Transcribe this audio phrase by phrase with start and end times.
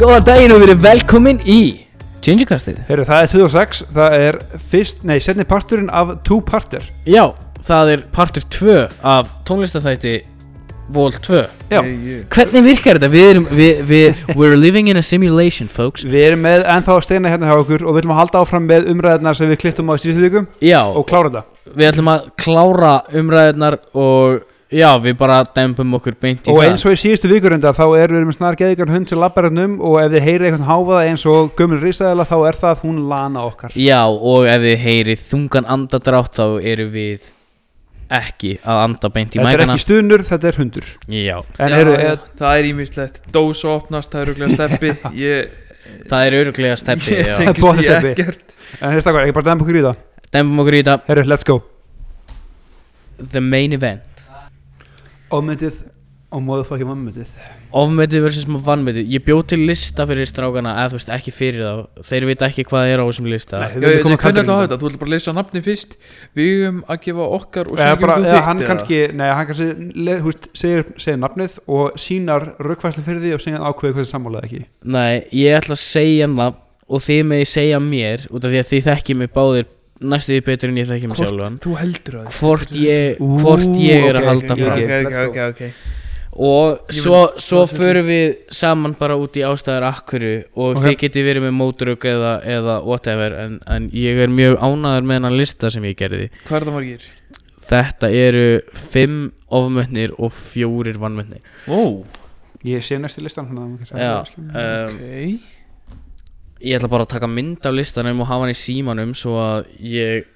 [0.00, 1.58] Góðan daginn og verið velkomin í
[2.24, 4.38] Changecastið Heyrðu, það er 2006, það er
[4.70, 6.86] fyrst, nei, setni parturinn af two-parter.
[7.04, 7.26] Já,
[7.66, 8.76] það er partur 2
[9.10, 10.14] af tónlistafæti
[10.96, 11.82] Vol 2 Já,
[12.32, 13.10] Hvernig virkar þetta?
[13.12, 16.08] Við erum, við, við, we're living in a simulation folks.
[16.08, 18.88] Við erum með ennþá steina hérna hjá okkur og við ætlum að halda áfram með
[18.94, 21.74] umræðina sem við klittum á í síðustu vikum Já, og klára þetta.
[21.76, 26.68] Við ætlum að klára umræðunar og já, við bara dempum okkur beint í Og það.
[26.68, 29.66] eins og í síðustu vikurunda þá erum við með snar geðigan hund sem lappar hérna
[29.82, 33.44] og ef þið heyrið eitthvað háfaða eins og gömul risaðela þá er það hún lana
[33.48, 33.74] okkar.
[33.74, 37.30] Já, og ef þið heyrið þungan andadrátt þá erum við
[38.10, 40.86] ekki að anda beint í Þetta er mækana ekki stunur, þetta er hundur.
[41.14, 44.90] Já, En Já, heyrðu, já, er, það er ímislegt Dós opnast, það er rúglega steppi.
[45.22, 45.52] Ég,
[46.10, 47.36] það er öruglega steppi ég já.
[47.38, 48.10] tengist Botnsteppi.
[48.10, 48.56] því ekkert.
[48.82, 50.00] En stakkar, ekki bara dæma okkur í það.
[50.34, 51.60] Dempum okkur í þetta Heyrðu, let's go.
[53.30, 54.09] The main event
[55.30, 55.82] Ofmyndið
[56.30, 60.90] og móðu þá ekki mammyndið Ofmetið versus vannmetið Ég bjóð til lista fyrir strákana eða
[60.90, 62.02] þú veist ekki fyrir þá.
[62.08, 63.60] Þeir vita ekki hvað er á þessum lista.
[63.62, 64.80] Nei, erum komin Hvernig kaldir ætla að hafa inn þetta?
[64.80, 65.94] Þú ætla bara að lesa nafni fyrst.
[66.38, 69.68] Við um að gefa okkar og gefum þú eða þitt hann kannski, nei, hann kannski
[70.08, 74.10] le, húst, segir, segir nafnið og sínar raukvæslu fyrir því og síðan ákveði hvað þið
[74.10, 74.64] sammálaði ekki.
[74.96, 78.70] Nei, ég ætla að segja nafn og þið með segja mér út af því að
[78.72, 81.58] þið þekki mig báðir næstu því betur en ég þekki mig sjálfan.
[81.64, 84.78] Þú heldur að Hvort ég, Ú, hvort ég er ok, að halda ok, fram.
[84.78, 84.90] ok.
[84.90, 85.96] Ok, ok, ok, ok.
[86.40, 90.84] Og svo, svo förum við saman bara út í ástæður akkuru og Ok.
[90.84, 95.18] þið geti verið með móturug eða, eða whatever en, en ég er mjög ánæður með
[95.18, 96.30] hennan lista sem ég gerði.
[96.46, 97.08] Hvað er það margir?
[97.70, 99.18] Þetta eru fimm
[99.50, 102.02] ofmötnir og fjórir vannmötnir Ó,
[102.66, 105.49] Ég sé næstu listan svona, að maður kannski- um, ok
[106.60, 109.68] ég ætla bara að taka mynd af listanum og hafa hann í símanum svo að
[109.80, 110.28] ég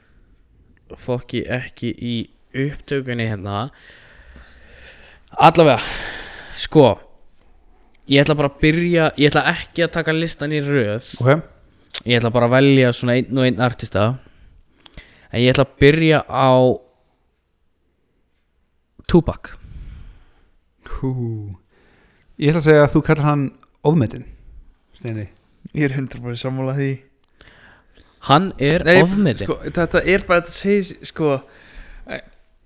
[1.00, 2.14] fokki ekki í
[2.64, 3.66] upptökunni hérna.
[5.34, 5.80] Allavega
[6.60, 6.86] sko
[8.08, 11.10] ég ætla bara að byrja ég ætla ekki að taka listan í röð.
[11.20, 11.44] Ok,
[12.04, 14.08] ég ætla bara að velja svona einn og einn artista.
[15.30, 16.48] En ég ætla að byrja á
[19.10, 19.52] Tupac.
[20.96, 21.12] Hú.
[22.40, 23.48] Ég ætla að segja að þú kallar hann
[23.84, 24.24] ofmetin
[24.96, 25.28] Steini
[25.72, 26.92] Ég er hundra bara sammála því.
[28.28, 31.34] Hann er Nei, ofmiðin sko, Þetta er bara þetta segir sko
[32.08, 32.22] eh,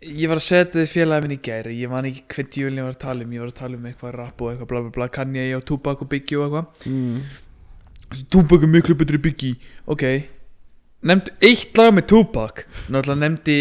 [0.06, 2.87] Ég var að setja þið félagið minn í gæri Ég man ekki hvern djúlinn ég
[2.87, 4.94] var að tala um Ég var að tala um eitthvað rap og eitthvað bla bla
[4.94, 6.92] bla Kanye og Tupac og Biggie og eitthvað.
[6.92, 7.19] Mm.
[8.31, 9.58] Tupac er miklu betri Biggie.
[9.91, 10.04] Ok.
[11.08, 12.64] Nefndu eitt lag með Tupac.
[12.88, 13.58] Náttúrulega nefndi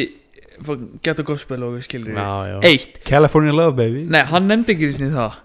[1.05, 2.55] Geta gospel og skilur já, já.
[2.65, 3.01] Eitt.
[3.05, 4.07] California Love Baby.
[4.09, 5.35] Nei, hann nefndi ekki sinni það.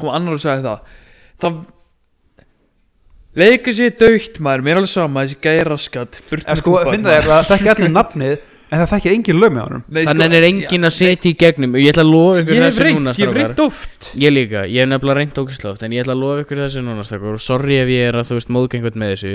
[0.00, 0.96] Kom annar og sagði það.
[1.42, 1.60] Það
[3.36, 7.16] Leika sér dögt maður Mér er alveg sama Þessi gæði raskat Burt En sko, finna
[7.18, 8.36] þér að þekki allir nafnið
[8.66, 9.82] en það þekkir engin lög með honum?
[9.94, 11.76] Þannig er engin að setja í gegnum.
[11.76, 13.38] Og ég ætla að lofa ykkur Ég hef þessu reynt, núna ég hef strákar.
[13.38, 14.08] reynt oft.
[14.18, 16.82] Ég líka, ég hef nefnilega reynt ógæslega oft en ég ætla að lofa ykkur þessu
[16.82, 17.38] núna strákar.
[17.46, 19.32] Sorry ef ég er að þú veist móðgengut með þessu.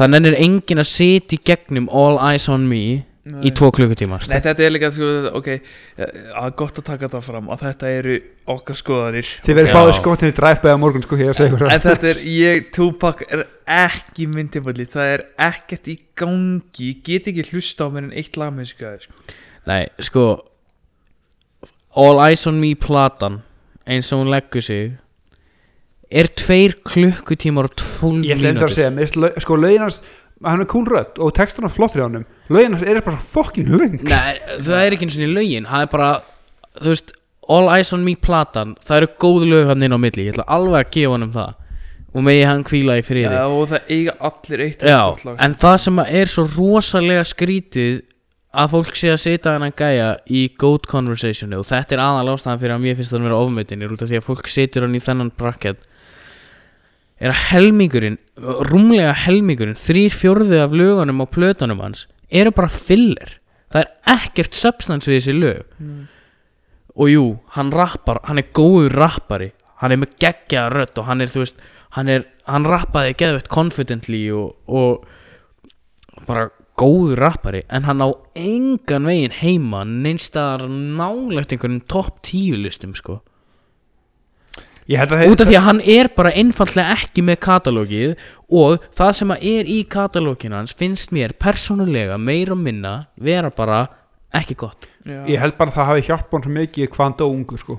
[0.00, 2.82] Þannig er engin að setja í gegnum All Eyes On Me
[3.20, 5.48] í tvo klukkutíma Nei, þetta er líka, sko, ok
[6.40, 8.14] að Gott að taka þetta fram Að þetta eru
[8.50, 9.32] okkar skoðanir.
[9.44, 12.22] Þið verður báðið skotin í drive-by á morgun sko, ég að segja En þetta er,
[12.32, 13.44] ég, Tupac er
[13.80, 18.40] ekki myndiböldi Það er ekkert í gangi Ég get ekki hlusta á mér en eitt
[18.40, 19.36] lag með þessu gæði sko.
[19.68, 20.24] Nei, sko
[22.00, 23.42] All Eyes On Me platan
[23.90, 24.94] eins og hún leggur sig
[26.10, 30.00] er tveir klukkutímar og tólf Ég ætla endur að segja, sko hans
[30.46, 32.26] hann er cool rödd og textan er flottur í honum.
[32.50, 33.96] Lögin er bara svo fucking löng.
[34.02, 35.68] Nei, það er ekki eins og í lögin.
[35.70, 36.10] Það er bara,
[36.80, 37.16] þú veist
[37.50, 40.46] All Eyes On Me platan, það eru góð lög hann inn á milli, ég ætla
[40.54, 41.56] alveg að gefa hann um það.
[42.10, 43.34] Og megi hann hvíla í friði.
[43.34, 45.00] Ja, Og það eiga allir eitt Já,
[45.46, 48.00] en það sem er svo rosalega skrítið
[48.50, 52.32] að fólk sé að setja hann að gæja í goat conversationu og þetta er aðal
[52.32, 54.50] ástæðan fyrir að mér finnst það að vera ofmyndin er út af því að fólk
[54.50, 55.84] setur hann í þennan bracket
[57.20, 58.18] er að helmingurinn
[58.70, 63.36] rúmlega helmingurinn þrýr fjórðu af lögunum á plötunum hans eru bara filler.
[63.70, 65.76] Það er ekkert substance við þessi lög.
[65.78, 66.08] Mm.
[67.00, 69.52] og jú, hann rappar, hann er góður rappari.
[69.80, 71.60] Hann er með geggjaða rödd og hann er, þú veist,
[71.96, 76.50] hann er hann rappaði geðveitt confidently og, og bara
[76.80, 77.62] góður rappari.
[77.70, 83.20] En hann á engan veginn heima neinstaðar nálægt einhverjum topp tíu listum sko.
[83.20, 83.29] að
[84.90, 88.14] út af því að hann er bara einfallega ekki með katalógið
[88.50, 93.52] og það sem að er í katalóginu hans finnst mér persónulega meir og minna vera
[93.54, 93.84] bara
[94.34, 95.22] ekki gott Já.
[95.30, 97.78] Ég held bara að það hafi hjálpað hann svo mikið hvað hann dó ungu sko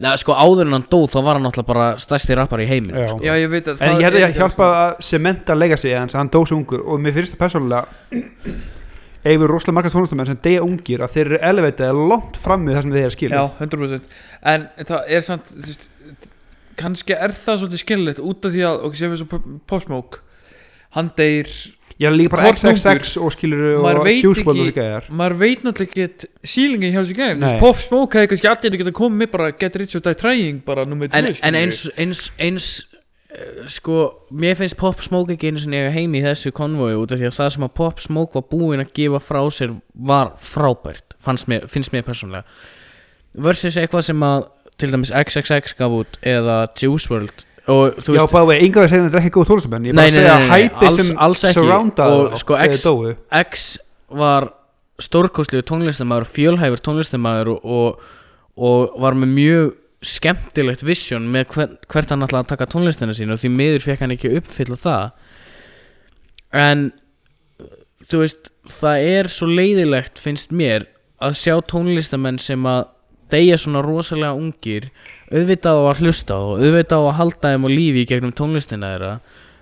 [0.00, 2.94] Nei, sko áður en hann dóð þá var hann náttúrulega bara stærsti rappari í heiminn
[2.96, 3.08] Já.
[3.10, 3.18] sko.
[3.26, 6.22] Já, ég veit að En ég held að ekki hjálpað að sementa legacy hans að
[6.22, 7.84] hann dó svo ungur og mér finnst það persónulega
[9.20, 12.78] ef við rosalega margar tónlistamenn sem deyja ungir að þeir eru elevated langt fram með
[12.78, 14.14] það sem þeir eru Já, skilið 100%
[14.54, 15.84] En það er samt þú veist,
[16.80, 19.40] kannski er það svolítið skemmilegt út af því að, ok, séum við svo
[19.70, 20.24] Pop Smoke
[20.96, 21.50] hann deyr,
[22.00, 25.08] er líka bara XXX og skilur og WRLD og þessi gæjar.
[25.14, 27.02] maður veit náttúrulega ekki sílingi hjá
[27.38, 27.58] Nei.
[27.60, 30.86] Pop Smoke hefði kannski allir geta komið með bara Get Rich or Die Trying bara
[30.88, 32.68] nummer 2 en, en eins, eins, eins
[33.30, 34.00] uh, sko,
[34.34, 37.30] mér finnst Pop Smoke ekki einu sinni eiga heimi í þessu konvoi út af því
[37.30, 41.14] að það sem að Pop Smoke var búinn að gefa frá sér var frábært
[41.46, 42.46] mér, finnst mér persónlega
[43.38, 44.48] versus eitthvað sem að
[44.80, 48.88] til dæmis XXX gaf út eða Juice WRLD og þú Já, veist, bæði, enga að
[48.90, 52.38] segja þetta er ekki góð tónlistamenn Ég bara að segja að hæpi sem surroundaði Og
[52.40, 52.86] sko, X-.
[53.40, 53.66] X
[54.20, 54.48] var
[55.00, 58.08] stórkostlegu tónlistamæður fjölhæfur tónlistamæður og, og,
[58.60, 59.68] og var með mjög
[60.10, 64.04] skemmtilegt vision með hver, hvert hann ætlaði að taka tónlistina sín og því miður fekk
[64.04, 65.10] hann ekki uppfylla það.
[66.56, 66.86] En
[68.08, 68.50] þú veist
[68.80, 70.88] það er svo leiðilegt finnst mér
[71.20, 72.88] að sjá tónlistamenn sem að
[73.32, 74.90] deyja svona rosalega ungir
[75.30, 78.34] auðvitað á að hlusta á og auðvitað á að halda þeim á lífi í gegnum
[78.36, 79.12] tónlistina þeirra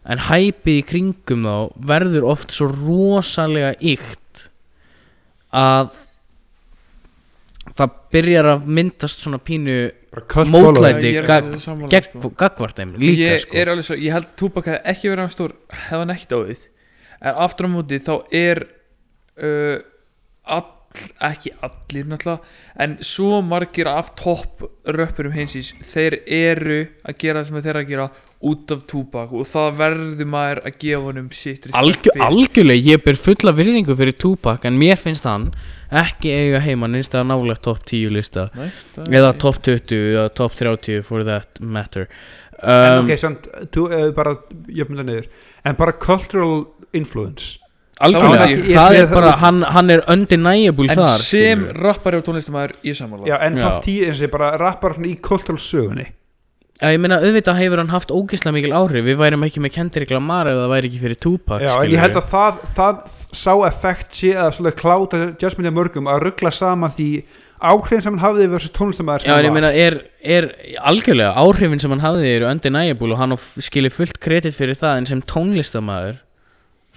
[0.09, 1.57] en hæpið í kringum þá
[1.91, 4.45] verður oft svo rosalega ykt
[5.53, 5.91] að
[7.79, 9.75] það byrjar að myndast svona pínu
[10.09, 11.05] mótlæti following.
[11.05, 12.31] Ég gag- alveg sammála, gegn, sko.
[12.41, 15.35] gagvart þeim líka ég sko er alveg svo, ég held Tupac hefði ekki verið hann
[15.35, 16.65] stór hefði hann ekki dáið
[17.21, 18.63] en aftur á móti þá er
[19.37, 19.79] uh,
[20.99, 22.41] all, ekki allir náttúrulega
[22.85, 27.85] en svo margir af topp röppurum heimsins þeir eru að gera það sem þeir eru
[27.85, 28.09] að gera
[28.49, 31.75] út af Tupac og það verður maður að gefa honum sitt fyrir.
[32.23, 35.49] algjörlega, ég ber fulla virðingu fyrir Tupac en mér finnst hann
[35.91, 38.49] ekki eiga heima það nálega top 10 lista.
[38.55, 42.09] Það- eða top 20 eða top 30 for that matter.
[42.63, 44.37] En um, ok, samt, þú, uh, bara
[44.67, 45.27] jöfnum það niður.
[45.65, 47.59] En bara cultural influence
[48.07, 51.25] algjörlega, það sé er það, bara hann, hann er undeniable en þar.
[51.25, 51.83] sem skilurðu.
[51.87, 55.11] rappari og tónlistamæður í samanlega Já, en top 10 eins og ég bara rappar svona
[55.11, 56.07] í cultural sögunni.
[56.79, 59.03] Já, ég meina auðvitað hefur hann haft ógeðslega mikil áhrif.
[59.03, 62.05] Við værum ekki með Kendrick Lamar ef það væri ekki fyrir Tupac Já, en ég
[62.05, 63.01] held að það, það
[63.35, 67.09] sá effekt sé að svolítið kláta judgmentið mörgum að ruggla saman því
[67.59, 70.49] áhrifin sem hann hafði versus tónlistamæður sem Já, en ég meina, er, er
[70.87, 75.01] algjörlega áhrifin sem hann hafði eru undeniable og hann á skilið fullt kredit fyrir það
[75.01, 76.21] en sem tónlistamæður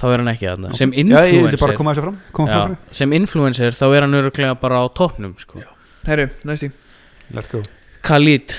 [0.02, 0.74] þá er hann ekki þarna.
[0.82, 1.76] Sem Já, bara influencer.
[1.78, 5.62] koma þessu fram koma já, sem influencer þá er hann öruglega bara á toppnum sko.
[6.10, 6.72] herru, næsti.
[7.32, 7.62] Let's go.
[8.02, 8.56] Khalid.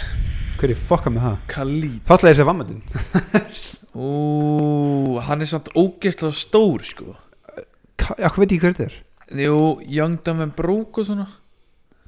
[0.62, 1.36] Hverju fokka með það?
[1.50, 1.98] Khalid.
[2.06, 2.82] Þá ætlaði þessi vammendin
[4.02, 7.12] Ú, hann er samt ógeðslega stór sko.
[8.16, 8.94] Já, hvað veit ég hver þetta er?
[9.42, 9.56] Jú,
[9.90, 11.26] Young Dumb and Broke og svona.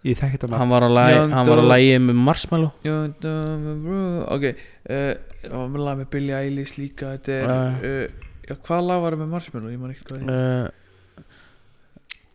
[0.05, 2.73] Ég þekki þetta hann var að lægi Young hann var að lægi með Marshmallow.
[2.85, 4.25] Young Dumb and Broke.
[4.37, 5.13] Ok, uh,
[5.45, 7.53] það var með lag með Billie Eilish líka Þetta er
[7.85, 8.24] Uh.
[8.45, 9.73] Uh, Já, hvað lag var það með Marshmallow?
[9.75, 10.41] Ég man ekki hvað það er.
[10.69, 10.81] Uh,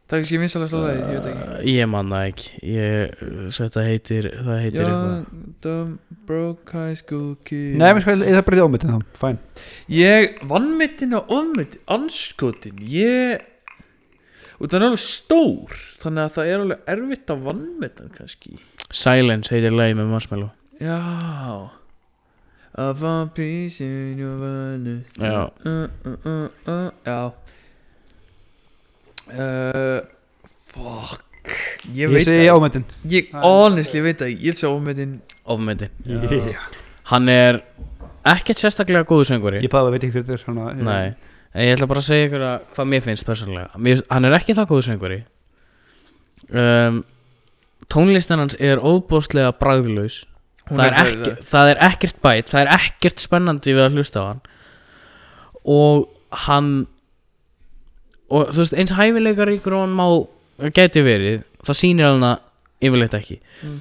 [0.09, 1.71] Það er ekki vinsalega stóð það, ég veit ekki.
[1.75, 2.45] Ég man það ekki.
[2.65, 3.19] Ég,
[3.53, 5.43] þetta heitir það heitir eitthvað.
[5.61, 9.05] Dumb Broke High School Kid Nei, mér sko, ég það bara í ómyndin þá.
[9.21, 9.37] Fæn
[9.93, 13.45] Ég, vannmettin og ofmettin Anskotin, ég
[14.57, 18.57] Og það er alveg stór Þannig að það er alveg erfitt að vannmettan kannski.
[18.89, 20.49] Silence heitir lægi með Marshmallow.
[20.81, 20.97] Já
[22.79, 25.49] Of a piece in your value Já.
[25.65, 27.19] uh, uh, uh, uh, Já
[29.33, 29.99] uh,
[30.69, 31.25] Fuck.
[31.91, 35.17] Ég Ég veit segi það ómyndin Ég honestly veit það Ég sé ofmetin
[35.49, 36.67] ofmyndi yeah.
[37.09, 37.63] hann er
[38.27, 39.61] ekkert sérstaklega góðu söngvari.
[39.63, 42.09] Ég bæði að veit ekki hver þetta er svona, Nei, en ég ætla bara að
[42.09, 43.81] segja ykkur að hvað mér finnst persónulega.
[43.87, 45.19] Mér, Hann er ekki það góðu söngvari.
[46.49, 46.99] Um,
[47.89, 50.21] Tónlistan hans er óbóðslega bragðlaus
[50.69, 51.49] það er er, ekki, það.
[51.51, 54.41] það er ekkert bæt Það er ekkert spennandi við að hlusta á hann
[55.65, 56.07] Og
[56.45, 56.71] hann
[58.29, 60.07] Og þú veist, eins hæfileikar og hann má
[60.75, 62.45] Gæti verið, það sýnir hann að
[62.89, 63.79] Yfirleitt ekki Mm.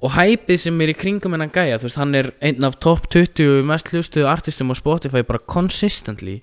[0.00, 3.10] Og hæpið sem er í kringum hennan gæja Þú veist, hann er einn af top
[3.12, 6.38] 20 Mest hlustuðu artistum á Spotify Bara consistently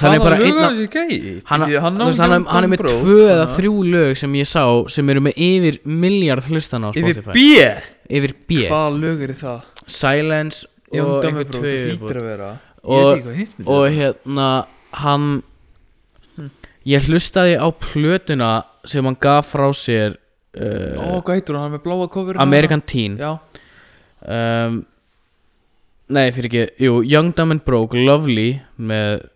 [0.00, 0.58] Hann er bara einn
[1.46, 1.62] hann,
[2.64, 6.90] er með tvö eða þrjú lög sem ég sá sem eru með yfir miljard hlustana
[6.90, 7.36] á Spotify.
[8.10, 8.64] Yfir B.
[8.68, 9.60] Hvaða lög er það?
[9.86, 11.74] Silence Young og einhver tvö
[12.84, 13.22] Og-
[13.64, 14.48] hvað hérna
[14.92, 15.42] hann
[16.36, 16.50] Hm.
[16.86, 20.16] ég hlustaði á plötuna sem hann gaf frá sér
[20.54, 21.70] Ó, uh, hvað heitur hann?
[21.70, 23.16] Hann er með bláa cover American Teen.
[23.18, 23.38] Já.
[24.26, 24.84] Um,
[26.10, 29.28] nei fyrir ekki jú, Young Dumb and Broke, Lovely með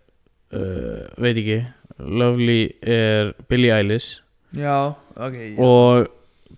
[0.53, 1.59] uh, veit ekki
[1.99, 4.21] Lovely er Billie Eilish
[4.55, 5.59] Já, ok já.
[5.59, 6.07] og,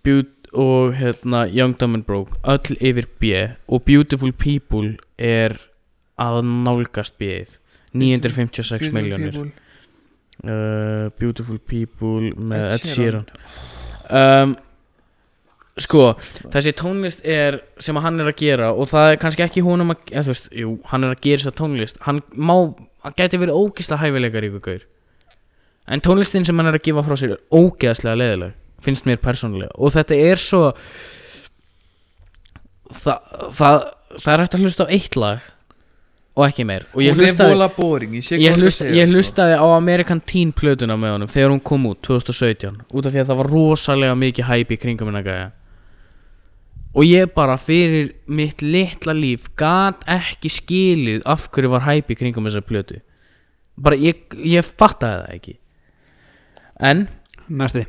[0.03, 3.33] Beau- og hérna, Young Dumb and Broke öll yfir B
[3.67, 5.57] og Beautiful People er
[6.21, 7.57] að nálgast B-ið
[7.93, 9.51] 956 Beautiful miljónir People.
[10.45, 14.43] uh, Beautiful People með Ed Ed Sheeran Sheeran.
[14.45, 14.55] um,
[15.81, 16.11] sko,
[16.53, 19.93] þessi tónlist er sem að hann er að gera og það er kannski ekki honum
[19.95, 22.55] að, eða þú veist, jú, hann er að gera þessa tónlist hann má,
[23.05, 24.83] hann gæti verið ógislega hæfileikar ykkur gaur.
[25.91, 28.53] En tónlistin sem hann er að gefa frá sér er ógeðslega leðileg,
[28.85, 29.73] finnst mér persónulega.
[29.81, 30.67] Og þetta er svo
[32.91, 33.17] það,
[33.57, 33.79] það,
[34.19, 35.49] það er hægt að hlusta á eitt lag
[36.37, 36.85] og ekki meir.
[36.95, 37.57] Og ég hlustaði
[38.39, 39.07] Ég, sko.
[39.11, 43.23] hlustaði á American Teen plötuna með honum þegar hún kom út 2017 út af því
[43.23, 45.49] að það var rosalega mikið hæp í kringum hennar gæja
[46.91, 52.19] og ég bara fyrir mitt litla líf gat ekki skilið af hverju var hæp í
[52.19, 52.99] kringum þessar plötu.
[53.81, 55.57] Bara ég, ég fattaði það ekki.
[56.81, 57.07] En
[57.47, 57.85] næsti.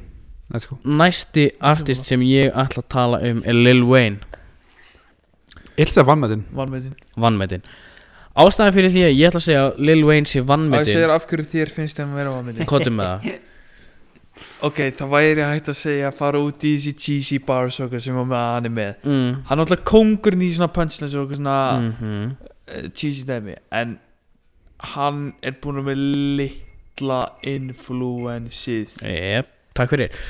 [0.52, 0.76] Let's go.
[0.84, 4.20] næsti artist sem ég ætla að tala um er Lil Wayne.
[5.80, 7.62] Ilsa vannmættin Vanmetin vannmetinn
[8.36, 11.14] ástæðan fyrir því að ég ætla að segja að Lil Wayne sé Það vannmetinn segir
[11.14, 13.32] af hverju þér finnst þeim að vera vanmetin kottum með það
[14.66, 18.04] Ok, það væri hægt að segja að fara út í þessi cheesy bars og eitthvað
[18.06, 19.28] sem hann er með mm.
[19.48, 22.32] Hann er alltaf kongurinn í svona punchlines og eitthvað svona Mm
[22.70, 23.98] uh, cheesy dæmi En
[24.94, 26.02] hann er búin að með
[26.40, 30.22] litla influensið Jep, takk fyrir.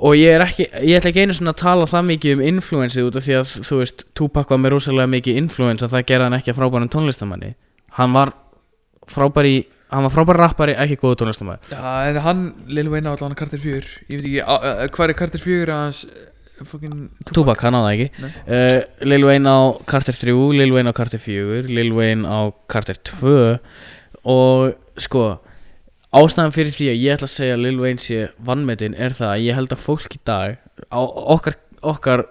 [0.00, 3.08] Og ég er ekki, ég ætla ekki einu svona að tala það mikið um influensið
[3.10, 6.28] út af því að þú veist Tupac var með rosalega mikið influens og það gerði
[6.28, 7.50] hann ekki að frábærum tónlistamanni
[7.98, 8.32] Hann var
[9.10, 13.36] frábæri, hann var frábæri rappari, ekki góðu tónlistamanni Já, en hann, Lil Wayne á allan
[13.38, 16.02] Carter 4 Ég veit ekki, uh, uh, hvað er Carter 4 að hans
[16.60, 16.96] fucking
[17.32, 18.30] Tupac, hann á það ekki.
[18.44, 22.98] Uh, Lil Wayne á Carter 3, Lil Wayne á Carter 4 Lil Wayne á Carter
[23.10, 23.38] 2
[24.30, 25.24] Og sko
[26.10, 29.44] Ástæðan fyrir því að ég ætla að segja Lil Wayne sé vannmetinn er það að
[29.44, 30.56] ég held að fólk í dag
[30.90, 31.54] á okkar,
[31.86, 32.24] okkar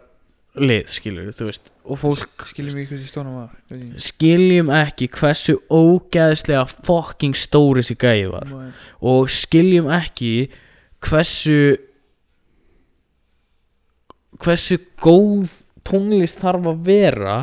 [0.57, 6.65] lið skilur þú veist og fólk Skiljum við þessi stóna var skiljum ekki hversu ógeðslega
[6.69, 8.51] fucking stóri þessi gæði var.
[9.01, 10.49] Og skiljum ekki
[11.05, 11.77] hversu
[14.39, 15.53] hversu góð
[15.87, 17.37] tónlist þarf að vera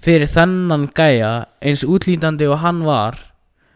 [0.00, 3.18] fyrir þennan gæja eins útlítandi og hann var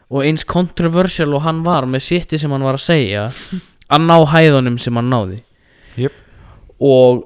[0.09, 3.29] og eins controversial og hann var með sitti sem hann var að segja
[3.93, 5.41] að ná hæðunum sem hann náði.
[5.95, 6.13] Jep.
[6.83, 7.23] og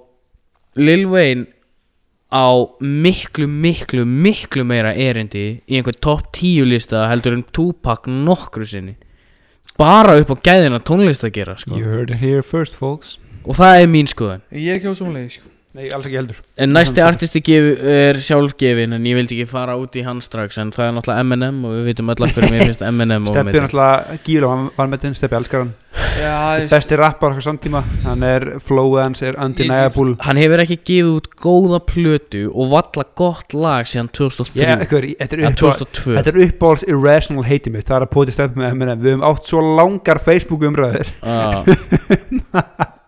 [0.77, 1.47] Lil Wayne
[2.29, 2.45] á
[2.79, 8.95] miklu, miklu, miklu meira erindi í einhvern topp 10 lista heldur en Tupac nokkru sinni
[9.79, 11.77] bara upp á gæðina tónlist að gera sko.
[11.79, 14.95] You heard it here first folks og það er mín skoðan Ég er ekki á
[14.99, 15.49] svona sko.
[15.77, 16.37] Nei, alls ekki heldur.
[16.57, 20.71] En næsti artisti er sjálfgefin en ég vildi ekki fara út í hann strax en
[20.73, 23.53] það er náttúrulega Eminem og við vitum öll af hverju mér finnst Eminem og Steppi
[23.53, 24.49] er náttúrulega gíla
[24.79, 25.75] vannmættin Steppi elskar hann.
[26.17, 26.33] Já,
[26.63, 30.15] ég- Besti rappar okkar samtíma Hann er flowið hans er undeniable.
[30.25, 35.09] Hann hefur ekki gefið út góða plötu og valla gott lag síðan 2003 Ég, eitthvað,
[35.21, 38.31] þetta er eða uppáhalds 2002 Þetta er uppáhalds irrational heiti mitt Það er að poti
[38.33, 39.01] Steppi með Eminem.
[39.05, 42.95] Við höfum átt svo langar Facebook umræður Já.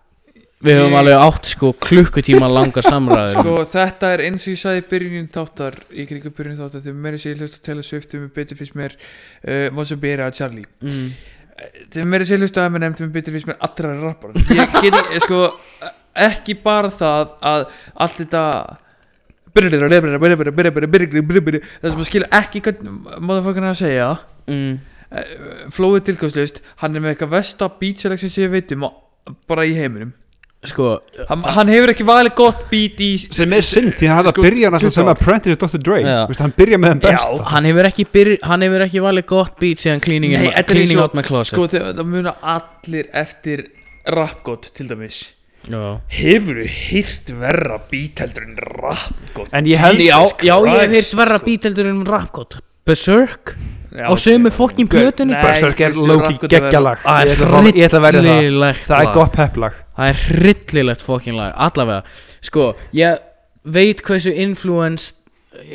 [0.62, 4.84] Við höfum alveg átt sko klukkutíma langar samræður Sko þetta er eins og ég sagði
[4.84, 8.30] í byrjunin þáttar í kringum byrjunin þáttar þegar meira sér hlust að tala sviftu með
[8.36, 11.10] betur fyrst mér uh, Mozambique að Charlie mm.
[11.96, 15.24] þegar meira sér hlust að Eminem þegar betur fyrst mér allra rappar ég get ekki,
[15.26, 15.42] sko
[16.30, 17.66] ekki bara það að
[18.06, 18.46] allt þetta
[21.82, 24.12] það sem að skilja ekki er að segja
[24.52, 24.80] Mm.
[25.70, 27.68] flóið tilkvæmslist hann er með eitthvað vesta
[30.62, 30.88] Sko
[31.26, 34.42] hann, hann hefur ekki valið gott beat í Sem er synd Því hann hætti Sko,
[34.44, 35.08] að byrja næstum sem.
[35.10, 35.82] Apprentice Dr.
[35.82, 36.18] Dre Já.
[36.30, 37.02] Vist, Hann byrja með Já.
[37.08, 40.68] besta Hann hefur ekki, byrj, hann hefur ekki valið gott beat síðan Cleaning, Nei, in,
[40.70, 43.64] cleaning og- Out My Closet sko það muna allir eftir
[44.06, 45.20] rapgótt til dæmis
[45.70, 45.82] Já,
[46.22, 50.94] hefur þú hýrt verra beat heldur en rapgótt En ég held já, já ég hef
[51.00, 53.56] heyrt verra beat heldur en rap gott Berserk
[53.92, 55.34] á sömu fokkin plötunni?
[55.36, 56.98] Berserk er Loki geggjalag.
[57.04, 59.02] Það Ég er ætla að- ég ætla að verja það.
[59.08, 62.04] er gott pepplag Það er hryllilegt fokkin lag Allavega.
[62.42, 63.18] Sko, ég
[63.66, 65.14] veit hversu influence,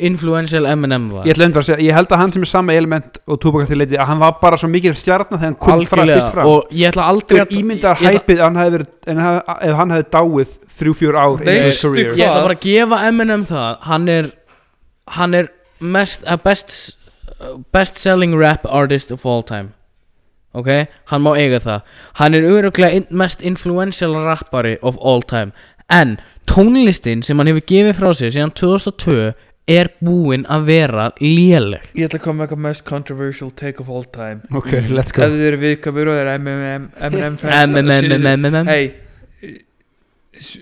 [0.01, 1.23] influential Eminem var.
[1.29, 3.95] Ég að segja Ég held að hann sem er sama element og Tupac til leiti
[3.97, 6.47] að hann var bara svo mikið stjarnar þegar hann kom fram fyrst fram.
[6.47, 9.89] Og ég ætla aldrei Hver ímyndar hæpið að hann hefði verið en ha- ef hann
[9.95, 12.11] hefði dáið þrjú, fjör ár í Veistu his career.
[12.11, 12.17] Hvað?
[12.17, 13.77] Ég ætla bara að gefa Eminem það.
[13.81, 14.31] Hann er
[15.07, 15.47] Hann er
[15.79, 16.95] mest uh, best,
[17.73, 19.73] best selling rap artist of all time
[20.57, 20.69] Ok,
[21.11, 21.81] hann má eiga það
[22.21, 25.51] Hann er öruglega in, mest influential rappari of all time
[25.93, 26.17] En
[26.49, 29.33] tónlistin sem hann hefur gefið frá sér síðan 2002
[29.67, 33.89] er búinn að vera léleg ég ætla að koma með eitthvað mest controversial take of
[33.91, 37.75] all time Ok, let's ef go þið eru viðkvæmur og er Eminem Eminem fans
[38.31, 38.83] Eminem hei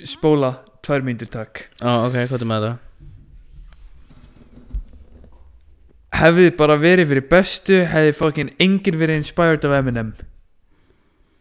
[0.09, 0.55] spóla
[0.85, 2.81] tvær mínútur takk Ó, ok, hvað er með það?
[6.21, 10.13] Hefði bara verið fyrir bestu hefði fokkin enginn verið inspired af Eminem.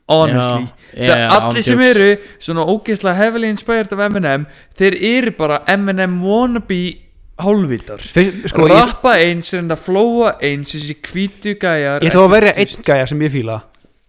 [0.09, 0.67] Honestly.
[0.95, 2.09] Já, Það já, allir sem eru
[2.45, 4.45] svona ógeðslega heavily inspired af Eminem
[4.77, 6.81] þeir eru bara Eminem wannabe
[7.41, 12.35] hálfvitar Fyrst, sko, ég, rappa eins, reynda flóa eins þessi hvítu gæjar ég ætla að
[12.37, 13.57] verja einn gæja sem ég fíla.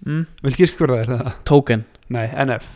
[0.06, 0.26] Mm.
[0.46, 1.00] Vil gísk hver það?
[1.00, 1.32] Er það?
[1.50, 2.68] Token Nei, NF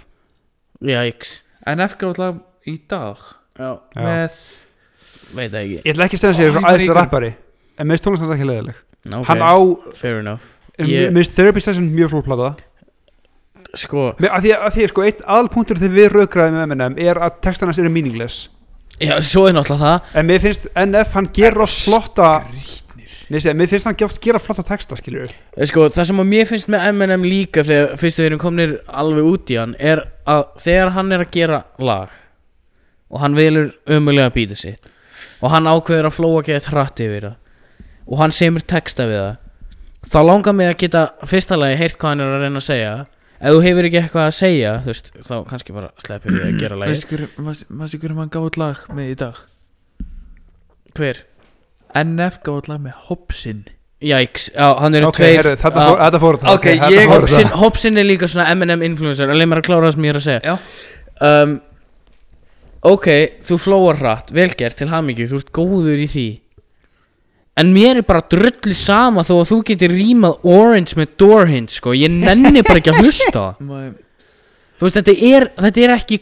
[0.90, 1.36] Jæks
[1.70, 2.32] En FG átla
[2.72, 3.20] í dag.
[3.60, 4.00] Já, Já.
[4.00, 4.40] með
[5.36, 5.78] veit það ekki.
[5.84, 7.32] Ég ætla ekki að Ó, sér ég æðislega ykkur- rappari
[7.80, 9.24] En finnst tónlistan ekki leðileg okay.
[9.30, 9.56] Hann á,
[9.96, 10.44] Fair enough.
[10.80, 12.54] Mér Ég- finnst Therapy Session mjög flóplata
[13.78, 17.00] Sko Mér- Að því að, því, að sko, eitt aðalpunktur þegar við rauðgræðum með Eminem
[17.06, 18.48] er að textan hans eru meaningless.
[19.00, 20.14] Já, svo er náttúrulega það.
[20.20, 21.30] En mér finnst NF, hann
[21.64, 22.30] oft flotta
[23.38, 26.30] sé, mér finnst hann oft gera flotta texta, skilur við Eh, Sko, það sem að
[26.32, 30.02] mér finnst með Eminem líka þegar fyrstu við erum komnir alveg út í hann er
[30.26, 32.10] að þegar hann er að gera lag
[33.10, 34.90] og hann velur ömulega býta sitt
[35.42, 37.38] og hann ákveður að flóa gett hratt yfir það
[38.10, 39.38] og hann semur texta við það.
[40.10, 42.92] Þá langar mig að geta fyrsta lagi heyrt hvað hann er að reyna að segja.
[43.40, 46.58] Ef þú hefur ekki eitthvað að segja þú veist, þá kannski bara sleppir við að
[46.60, 49.38] gera lagi Veistu hver, veistu hver hann gáði lag með í dag?
[50.98, 51.22] Hver?
[52.04, 53.62] NF gáði lag með Hobson
[54.10, 57.56] Jæks, hann eru Ok, tveir þetta fór, þetta fór það Ok, þetta ég- Hobson, það.
[57.64, 59.32] Hobson er líka svona Eminem influencer.
[59.36, 60.58] Leið mér að klára það sem ég er að segja.
[61.30, 61.56] Um,
[62.92, 63.08] Ok,
[63.44, 66.28] þú flóar hratt, velgert til hamingju, þú ert góður í því
[67.60, 71.96] En mér er bara drullu sama þó að þú getur rímað Orange með Doorhinge sko.
[71.98, 73.46] Ég nenni bara ekki að hlusta.
[73.68, 73.96] Má-
[74.80, 76.18] Þú veist, þetta er, þetta er ekki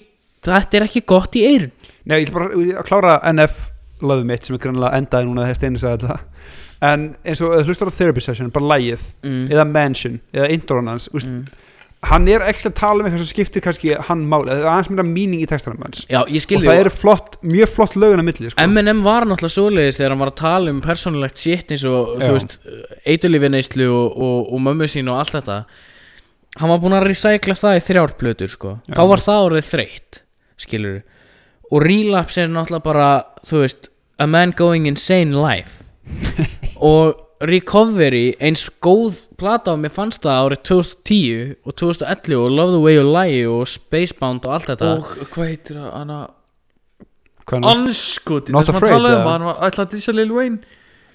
[0.48, 1.72] Þetta er ekki gott í eirun
[2.08, 2.48] Nei, ég ætla bara
[2.80, 3.58] að klára NF
[4.02, 6.18] löfum mitt sem er grannlega endaði núna þegar Steini sagði þetta.
[6.88, 9.40] En eins og hlustar á Therapy Session, bara lægið mm.
[9.52, 10.50] eða Mansion, eða
[11.12, 11.46] úst, Mm.
[12.08, 14.92] Hann er ekki að tala um eitthvað sem skiptir kannski hann máli, það er aðeins
[14.92, 16.06] meira meaning í textanum hans.
[16.08, 18.68] Já, ég og það eru flott, mjög flott lögun að milli sko.
[18.68, 22.24] M&M var náttúrulega svoleiðis þegar hann var að tala um persónulegt shit eins og
[23.08, 25.60] eitulífineyslu og, og, og mömmu sín og allt þetta.
[26.58, 28.74] Hann var búinn að recycla það í þrjár plötur sko.
[28.90, 30.24] Þá var það orðið þreytt
[30.58, 31.04] skilur
[31.68, 33.10] og relapse er náttúrulega bara
[33.46, 35.84] þú veist a man going insane life.
[36.92, 42.74] Og recovery eins góð plata og mér fannst það árið 2010 og 2011 og Love
[42.74, 44.92] the Way You Lie og Spacebound og allt þetta.
[44.98, 45.92] Og hvað heitir það?
[45.98, 46.20] Hana
[47.48, 50.58] Anskoti Not Afraid, um ætlaði að dissa Lil Wayne.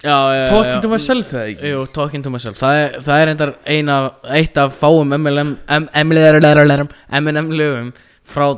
[0.03, 0.81] Já, já, Talking já.
[0.81, 1.69] to myself eða ekki?
[1.71, 2.57] Jú, Talking to myself.
[2.59, 5.53] Það er, það er endar ein af, eitt af fáum MLM,
[6.03, 7.93] MLM, lögum
[8.27, 8.49] frá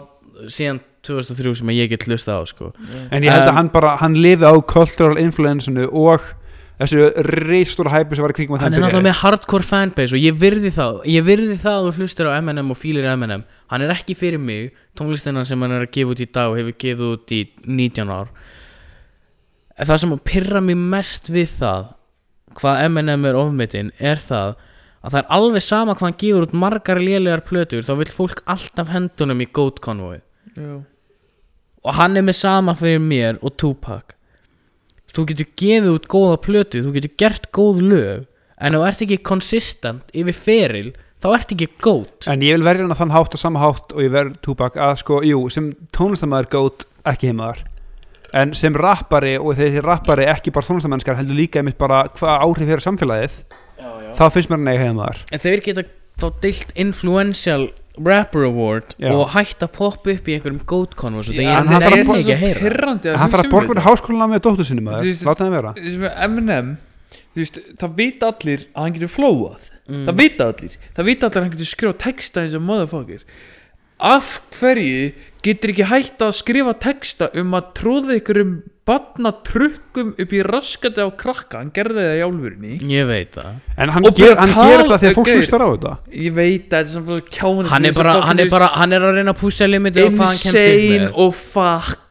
[0.50, 2.72] síðan 2003 sem ég get hlusta á sko.
[3.12, 6.22] en ég held Um, að hann bara, hann lifi á cultural influensinu og
[6.80, 10.36] þessu reistóra hæpi sem var í kringum Hann er náttúrulega með hardcore fanbase og ég
[10.42, 11.02] virði það.
[11.08, 14.42] Ég virði það að þú hlustir á M&M og fílir M&M Hann er ekki fyrir
[14.42, 17.42] mig Tónlistina sem hann er að gefa út í dag og hefur gefið út í
[17.66, 18.30] 19 ár.
[19.76, 21.92] Það sem að pyrra mig mest við það
[22.56, 24.56] Hvað M&M er ofmetinn Er það
[25.06, 28.40] að það er alveg sama hvað hann gefur út margar lélegar plötur þá vill fólk
[28.50, 30.18] alltaf hendunum í Goat Convoy.
[30.56, 30.82] Já.
[31.86, 34.15] og hann er með sama fyrir mér og Tupac
[35.16, 38.26] þú getur gefið út góða plötu þú getur gert góð lög
[38.56, 40.90] en ef þú ert ekki konsistent yfir feril
[41.24, 43.96] þá ert ekki gót en ég vil verja hann að þann hátt og sama hátt
[43.96, 47.64] og ég verð Tupac að sko, jú, sem tónlistamæður gót ekki heimaðar
[48.36, 52.46] en sem rappari og þegar þið rappari ekki bara tónlistamennskar heldur líka einmitt bara hvað
[52.46, 54.12] áhrif fyrir samfélagið já, já.
[54.20, 55.86] þá finnst mér hann eiga heimaðar en þeir geta
[56.20, 57.64] þá deilt influential
[58.04, 59.12] rapper award Já.
[59.16, 61.86] og hætt að poppa upp í einhverjum goat converse og það ég en hann endilega
[61.86, 64.66] þarf að nenni bo- ekki að heyra hann þarf að borga fyrir háskólan með dóttur
[64.68, 65.74] sinni maður, láta hann vera.
[66.26, 66.76] Eminem
[67.36, 70.06] Þú veist, það vita allir að hann getur flóað Mm.
[70.08, 70.76] Það vita allir.
[70.98, 73.20] Það vita allir að hann getur skrifa texta eins og motherfucker.
[74.02, 75.12] Af hverju
[75.46, 78.56] getur ekki hægt að skrifa texta um að tróða ykkur um
[78.86, 83.56] batna trukkum upp í raskati á krakka Hann gerði það í álfurinni ég veit það.
[83.82, 85.94] En hann, Og ger, bara hann gerir þetta þegar fólk hlustar á þetta.
[86.26, 89.08] Ég veit að þetta er svona kjána hann er bara, hann er bara, hann er
[89.10, 91.22] að reyna að pússa limitið á hvað hann kemst upp Insane með.
[91.26, 92.05] og fuck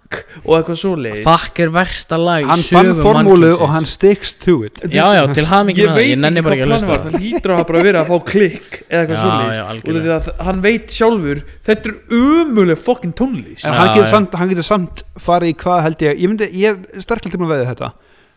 [0.45, 1.25] og eitthvað svoleiðis.
[1.27, 4.81] Fuck er versta lag í hann fann sögu formúlu og hann sticks to it.
[4.91, 6.71] Já, já, til hamingi Ég með það, veit ég nenni ekki bara hvað ekki að
[6.71, 6.87] planið hlusta.
[6.87, 9.55] á var það hlýtur að hafa bara verið að fá klikk eða eitthvað Já, svoleiðis.
[9.55, 10.05] já, Út af algjörlega.
[10.05, 13.65] því að hann veit sjálfur Þetta er umuleg fokkin tónlist.
[13.65, 14.11] En Já, hann getur, já.
[14.15, 17.45] samt, hann getur samt farið í hvað held ég ég, myndi, ég er sterklega til
[17.47, 17.93] að veða þetta.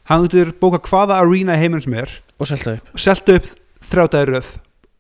[0.08, 2.10] Hann getur bóka hvaða arena í heiminum sem er
[2.40, 2.94] og selta upp.
[2.94, 3.48] og selta upp
[3.92, 4.50] þrjátaði röð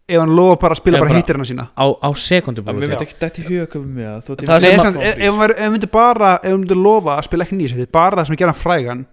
[0.08, 1.66] ef hann lofa bara að spila bara bara- hittirina sína.
[1.76, 4.62] á, á sekundu Mér veit ekki dætt í huga hvað með það þótt ég- Það
[4.62, 7.24] Nei, sem en að- samt, ef, hann hann myndi bara ef hann myndi lofa að
[7.28, 9.06] spila ekki nýsætti bara það sem að gera hann frægan.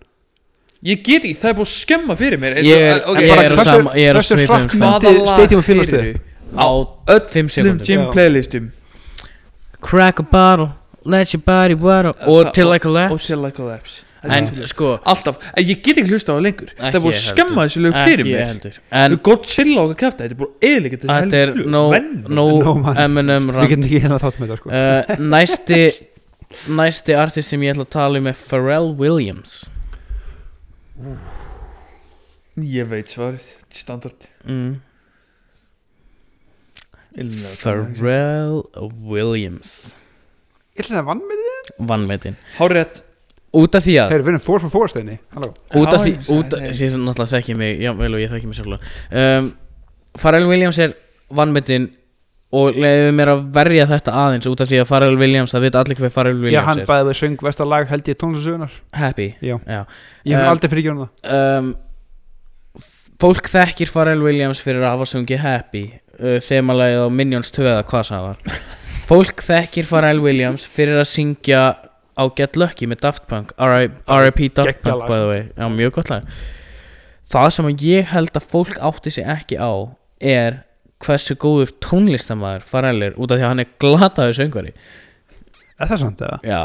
[0.84, 2.56] Ég get ekki, það er búið að skemma fyrir mér.
[2.62, 3.02] Ég er-
[3.44, 4.36] er hversu- sama- ég er hratt stað.
[4.38, 6.20] myndi Hvaða lag að fyllast heyrirðu?
[6.54, 6.68] á
[7.08, 8.70] Öllum 5 sekundur gym playlistum
[9.80, 10.68] Crack a bottle,
[11.04, 16.14] let your body waddle Það- Till I Collapse En sko alltaf, en ég get ekki
[16.14, 16.72] hlusta á það lengur.
[16.78, 18.78] Það er búið að skemma þessu lög fyrir Ekki ég mér heldur.
[19.00, 21.82] En Godzilla og kæfta, þetta er búið eðilega þetta er no,
[22.38, 22.46] no.
[23.04, 24.72] Eminem Við getum ekki hérna þátt með það sko.
[24.72, 25.80] Uh, Næsti
[26.78, 29.56] Næsti artist sem ég ætla að tala um er Pharrell Williams.
[32.54, 34.28] Ég veit svarið, standard.
[34.46, 34.76] Mm.
[37.18, 38.62] Ilmlega Pharrell
[39.10, 39.94] Williams.
[40.74, 43.04] Ég ætla að vann með þið Vannmetin Hárétt
[43.54, 44.70] Út af því að Þeir við erum fór frá
[45.34, 45.50] Halló.
[45.78, 46.62] Út af Já, því ég út af.
[46.74, 49.52] Því náttúrulega þekki mig Já, vel og ég þekki mig sjálf um,
[50.18, 50.96] Pharrell Williams er
[51.34, 51.90] vannmetin
[52.54, 55.78] Og leiði mér að verja þetta aðeins Út af því að Pharrell Williams Það veit
[55.80, 56.86] allir hver Pharrell Já, Williams hann er.
[56.90, 59.56] bæði við söng vestarlag held ég tónlistasögunar Happy Já.
[59.66, 59.80] Já.
[60.24, 61.34] Ég hef Um, aldrei fyrir ekki það.
[61.58, 61.72] um,
[63.24, 65.84] Fólk þekkir Pharrell Williams fyrir að hafa sungið Happy
[66.18, 68.56] uh, Þemalagið á Minions 2 eða hvað það var.
[69.10, 71.60] Fólk þekkir Pharrell Williams fyrir að syngja
[72.14, 73.54] á Get Lucky með Daft Punk.
[73.58, 74.50] R.I.P.
[74.54, 75.42] Daft Punk by the way.
[75.56, 76.28] Já, mjög gott lag.
[77.30, 79.72] Það sem ég held að fólk átti sig ekki á
[80.20, 80.62] er
[81.04, 84.74] hversu góður tónlistamæður Pharrell er út af því að hann er glataður söngvari.
[85.74, 86.38] Er það sant eða?
[86.46, 86.62] Já,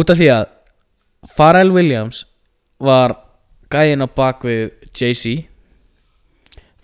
[0.00, 0.44] út af því að
[1.36, 2.24] Pharrell Williams
[2.82, 3.16] var
[3.72, 5.46] gæinn á bakvið Jay-Z.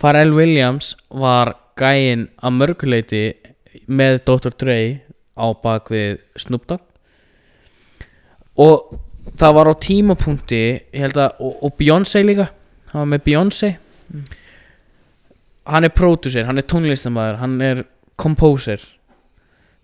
[0.01, 3.25] Pharrell Williams var gæinn að mörguleiti
[3.91, 4.55] með Dr.
[4.61, 4.81] Dre
[5.35, 6.85] á bakvið Snoop Dogg
[8.61, 8.99] og
[9.35, 10.63] það var á tímapunkti
[10.95, 12.49] að, og, og Beyoncé líka
[12.93, 13.71] hann var með Beyoncé
[15.65, 17.85] hann er producer, hann er tónlistamæður hann er
[18.21, 18.83] composer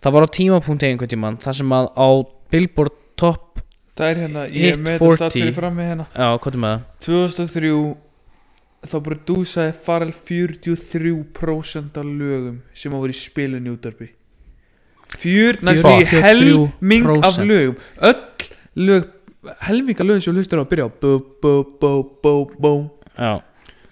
[0.04, 2.09] það var á tímapunkti einhvern tímann þar sem að á
[2.50, 3.46] Billboard Top
[4.00, 5.16] Það er hérna, ég er Hit með þetta 40.
[5.18, 6.87] start fyrir fram með hérna já, er með það?
[7.04, 7.72] 2003
[8.90, 14.09] þá prodúsaði Farrell 43% af lögum sem á í spilun í útarpi
[15.11, 16.22] Fjör, næstu í 43%.
[16.22, 18.20] helming af lögum öll
[18.76, 19.06] lög
[19.66, 20.90] helminga lögum sem hlustur á að byrja á.
[21.00, 22.72] Bú, bú, bú, bú, bú.
[23.18, 23.40] Já.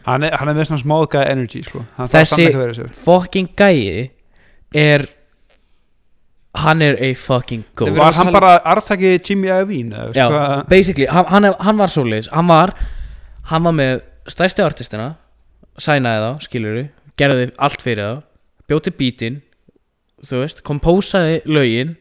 [0.08, 0.80] Hann er, hann er með svona
[1.12, 1.84] guy energy sko.
[1.96, 2.92] Hann Þessi- þarf samt ekki að vera sér.
[3.04, 4.10] fucking gæi
[4.74, 5.06] er
[6.58, 10.32] hann er a fucking Við goat Var hann bara arðtaki Jimmy Iovine eða já, veist
[10.32, 10.68] hvað?
[10.68, 12.28] basically, hann, hann, er- hann var svoleiðis.
[12.32, 12.72] Hann var,
[13.50, 15.10] hann var með stærsti artistina,
[15.78, 16.78] sænaði þá skilur
[17.18, 18.22] gerði allt fyrir þá
[18.68, 19.40] bjóti bítinn
[20.24, 21.96] þú veist, kompósaði lögin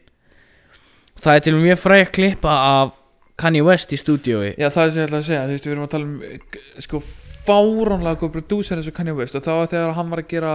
[1.22, 2.92] það er til mjög fræg klippa af
[3.38, 4.54] Kanye West í stúdíói.
[4.58, 6.22] Já, það er sem ég ætla að segja, þú veist, við erum að tala um
[6.26, 6.38] eh,
[6.82, 7.00] sko
[7.48, 9.36] fáránlega góð prodúser eins og Kanye West.
[9.38, 10.54] Og það var þegar hann var að gera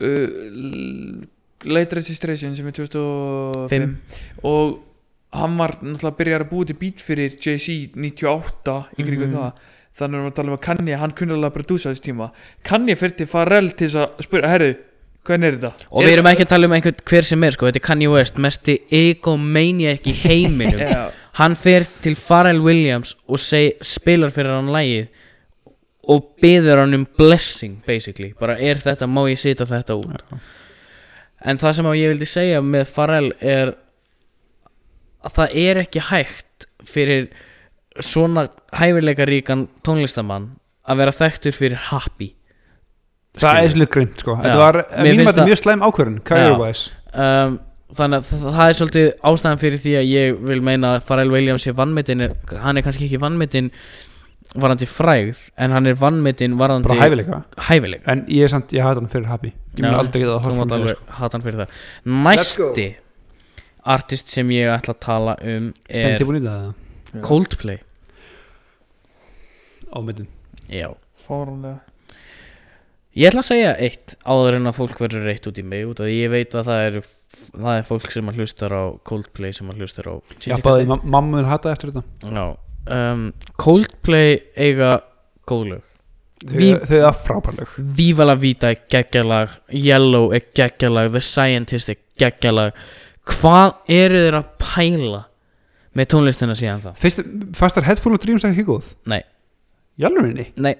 [0.00, 0.28] uh,
[1.68, 3.96] Late Registration sem er 2005 Fimm.
[4.46, 4.78] og
[5.36, 9.36] hann var náttúrulega að byrja að búið til beat fyrir Jay-Z 98 í kringum Mhm.
[9.36, 9.52] það.
[9.98, 12.30] Þannig erum við að tala um að Kanye, hann kunni alveg að prodúsa þess tíma.
[12.64, 14.76] Kanye fyrir til Pharrell til að spura, herru,
[15.26, 15.88] hvernig er þetta?
[15.90, 18.10] og við erum ekki að tala um einhvern hver sem er sko, þetta er Kanye
[18.12, 20.84] West, mesti egomaniac í heiminum.
[20.94, 21.08] Já,
[21.40, 25.08] hann fer til Pharrell Williams og seg, spilar fyrir hann lagið
[26.08, 30.24] og byður hann um blessing basically, bara er þetta, má ég sita þetta út?
[31.44, 33.76] En það sem að ég vildi segja með Pharrell er
[35.26, 37.28] að það er ekki hægt fyrir
[38.04, 38.46] svona
[38.78, 40.52] hæfileikaríkan tónlistamann
[40.88, 42.32] að vera þekktur fyrir happy
[43.42, 44.36] Það er svolítið grimt sko.
[44.42, 46.90] Þetta var, Mér mínum finnst að þetta það- mjög slæm ákvörðun Career-wise.
[47.14, 47.58] Um,
[47.98, 51.32] þannig að það, það er svolítið ástæðan fyrir því að ég vil meina að Pharrell
[51.32, 53.70] Williams sé vannmetinn er, hann er kannski ekki vannmetinn
[54.58, 57.42] varandi frægð en hann er vannmetinn varandi Bara hæfileika.
[57.68, 58.10] Hæfileika.
[58.12, 59.52] En ég er samt, ég hafði hann fyrir happy.
[59.76, 61.18] Ég mun aldrei geta að þú horfa mátt fram hjá alveg því, sko.
[61.18, 61.68] hata hann fyrir það.
[62.28, 62.86] Næsti
[63.88, 66.74] artist sem ég ætla að tala um er það
[67.24, 67.78] Coldplay.
[69.96, 70.26] Ámyndin
[70.68, 70.90] já.
[71.26, 71.80] Fáránlega
[73.18, 75.98] Ég ætla að segja eitt áður en að fólk verður reitt út í mig út
[75.98, 76.98] af því ég veit að það er,
[77.48, 80.84] það er fólk sem að hlustar á Coldplay sem að hlustar á Já, Ginger báði
[80.86, 80.98] Castle.
[81.16, 82.46] mamma mun hata eftir þetta Já,
[82.94, 83.24] um,
[83.58, 84.92] Coldplay eiga
[85.50, 85.82] góðlög
[86.46, 92.76] Þau er frábærlög Viva la Vida er geggjalag Yellow er geggjalag The Scientist er geggjalag
[93.28, 95.24] Hvað eru þeir að pæla
[95.98, 96.92] með tónlistina síðan þá?
[97.02, 97.24] Fyrst,
[97.58, 98.92] fastar Headful of Dreams ekki góð?
[99.10, 99.24] Nei,
[99.98, 100.52] Jálfurinni?
[100.54, 100.76] nei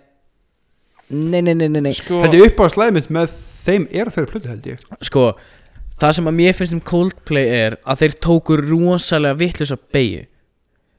[1.08, 1.94] Nei, nei, nei, nei, nei.
[1.96, 3.30] Sko, Held ég upp á slæmið með
[3.64, 4.82] þeim er þeirra plötu held ég.
[5.08, 5.22] Sko,
[6.00, 10.26] það sem að mér finnst um Coldplay er að þeir tóku rosalega vittlust að beigju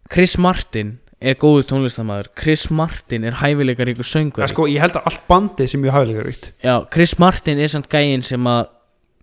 [0.10, 4.98] Chris Martin er góður tónlistamæður Chris Martin er hæfileikar ykkur ja, söngvari sko, Ég held
[4.98, 8.72] að allt bandið sem ég hafilega ríkt Já, Chris Martin er samt gæinn sem að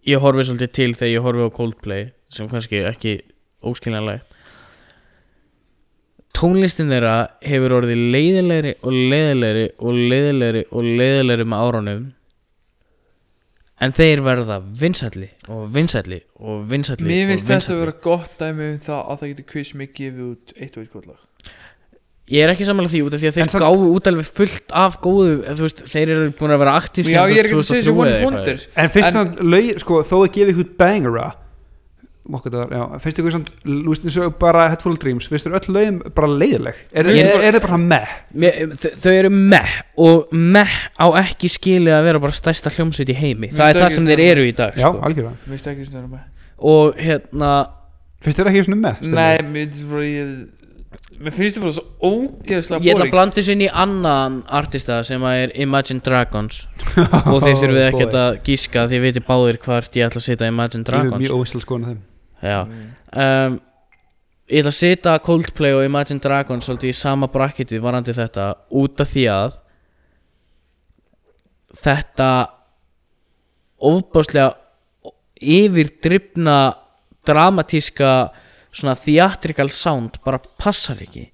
[0.07, 3.17] ég horfi svolítið til þegar ég horfi á Coldplay sem kannski ekki
[3.67, 4.36] óskiljanlegt
[6.37, 7.15] Tónlistin þeirra
[7.47, 12.03] hefur orðið leiðilegri og leiðilegri og leiðilegri og leiðilegri með árunum.
[13.85, 18.69] En þeir verða vinsælli og vinsælli og vinsælli Mér finnst þetta að vera gott dæmi
[18.73, 21.51] um það að það getur quiz mig gefið út eitt og eitt gott lag
[22.33, 24.73] ég er ekki sammála því út af því að þeir samt- gáfu út alveg fullt
[24.81, 27.93] af góðu veist, þeir eru búin að vera aktív Já, ég er ekki að segja
[28.01, 31.27] one wonders En finnst En- það lög, sko, þó að gefa ykkur bangera
[33.03, 33.53] finnst ykkur samt,
[34.41, 36.81] bara Headful of Dreams, finnst þér öll lögin bara leiðileg?
[36.93, 38.17] Er, er, er, er þið bara meh?
[38.35, 43.15] Mér, þau, þau eru meh og meh á ekki skilið að vera bara stærsta hljómsveit
[43.15, 45.05] í heimi Mér það er það ekki sem þeir eru í dag Já, sko.
[45.07, 46.25] algjörlega Mér finnst ekki svona með
[46.57, 47.55] og hérna
[48.25, 49.03] Finnst þér ekki svona meh?
[49.07, 49.35] Nei,
[51.17, 55.23] mér finnst það bara svo ógeðslega ég ætla að þessu inn í annan artista sem
[55.31, 56.65] er Imagine Dragons
[57.33, 58.21] og þið þurfið ekkert boy.
[58.23, 61.39] að gíska því viti báðir hvort ég ætla að setja Imagine Ég er Dragons mjög
[61.39, 62.03] óvistal skoðan þeim.
[62.43, 63.57] Um,
[64.47, 69.01] ég ætla að setja Coldplay og Imagine Dragons svolítið í sama bracketið varandi þetta út
[69.03, 69.57] af því að
[71.83, 72.29] þetta
[73.87, 74.53] ofbáslega
[75.37, 76.59] yfirdrifna
[77.27, 78.13] dramatíska
[78.71, 81.27] svona theatrical sound bara passar ekki.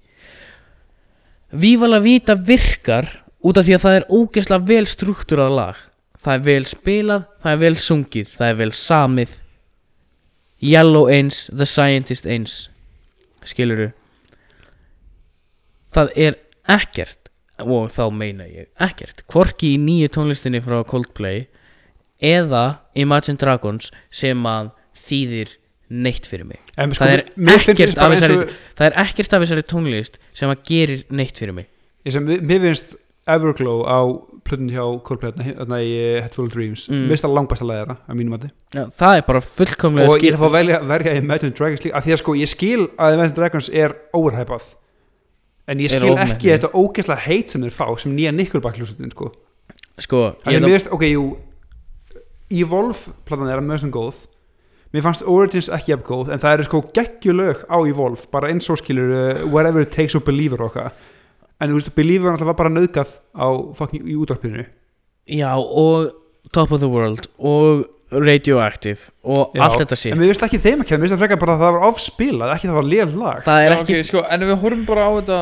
[1.53, 3.09] Vívala Vita virkar
[3.43, 5.79] út af því að það er ógeðslega vel struktúrað lag.
[6.23, 9.39] Það er vel spilað, það er vel sungið það er vel samið
[10.63, 12.69] Yellow eins, The Scientist eins
[13.43, 13.89] skiluru
[15.93, 16.37] það er
[16.71, 17.29] ekkert
[17.63, 21.45] og þá meina ég ekkert hvorki í nýju tónlistinni frá Coldplay
[22.23, 24.71] eða Imagine Dragons sem að
[25.03, 25.51] þýðir
[25.93, 26.61] neitt fyrir mig.
[26.79, 27.25] En sko, það er
[28.15, 31.67] þessari og- það er ekkert af þessari tónlist sem að gerir neitt fyrir mig.
[32.05, 32.95] Ég sem, mér finnst
[33.27, 33.99] Everglow á
[34.43, 36.89] plötun hjá Coldplay þarna- þarna í eh, Headful of Dreams.
[36.91, 37.05] Mm.
[37.15, 38.49] það langbæsta læðara að mínum mati.
[38.75, 41.53] Já, það er bara fullkomlega og ég skil ætla að fá að velja, verja Imagine
[41.55, 44.67] Dragons líka af því að sko ég skil að Imagine Dragons er overhypað.
[45.71, 46.33] En ég skil ofmetið.
[46.35, 49.31] ekki þetta ógeðslega heit sem þeir fá sem nýja Nickelback hljósutin sko.
[50.03, 51.37] Sko, ég að ætla- mér veist, ok, jú
[52.53, 54.15] Evolve platan er að mjög sem góð.
[54.93, 58.67] Mér fannst Origins ekki jafn góð En það eru sko geggjulög á Evolve Bara eins
[58.69, 60.91] og skilur uh, Whatever it takes og Believer og okkar
[61.61, 64.65] En þú veist, Believer náttúrulega var bara nöðgat á fucking í útvarpinu.
[65.29, 66.09] Já, og
[66.51, 70.59] Top of the World og Radioactive og Já, allt þetta En sér mér veist ekki
[70.61, 72.87] þeim að kenna, mér veist það frekar bara að það var ofspilað Ekki það var
[72.91, 73.39] lél lag.
[73.47, 75.39] Það er Já, ekki ok, sko, en við horfum bara á þetta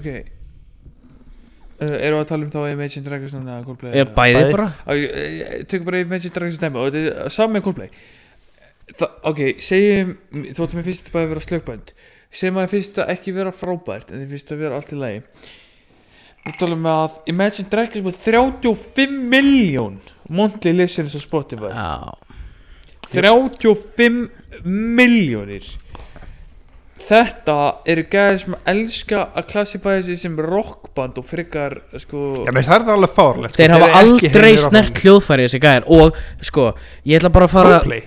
[0.00, 0.08] Ok.
[1.80, 3.92] Uh, Erum við að tala um þá Imagine Dragons núna eða Coldplay?
[3.96, 4.56] Ég, bæði Bæði.
[4.56, 4.66] bara.
[4.84, 5.04] Ok,
[5.70, 7.92] tökum bara Imagine Dragons sem dæmi og þetta er saman með Coldplay.
[9.00, 10.10] Þa, Ok, segjum
[10.58, 11.94] þóttum ég finnst þetta bara að vera slökbænd
[12.30, 15.22] segjum að finnst þetta ekki vera frábært en ég finnst að vera allt í lagi.
[16.40, 21.72] Við talum með að Imagine Dragons með 35 miljón monthly listeners á Spotify.
[21.74, 22.30] Já.
[23.10, 24.28] 35
[24.64, 25.66] miljónir
[27.00, 27.54] Þetta
[27.90, 32.70] eru gæðir sem elska að klassifæða sig sem rockband og frekar sko Já, mér finnst
[32.70, 36.68] það er alveg fárlegt þeir hafa aldrei snert hljóðfæri þessi gæðir og sko,
[37.08, 38.04] ég ætla bara að fara Coldplay?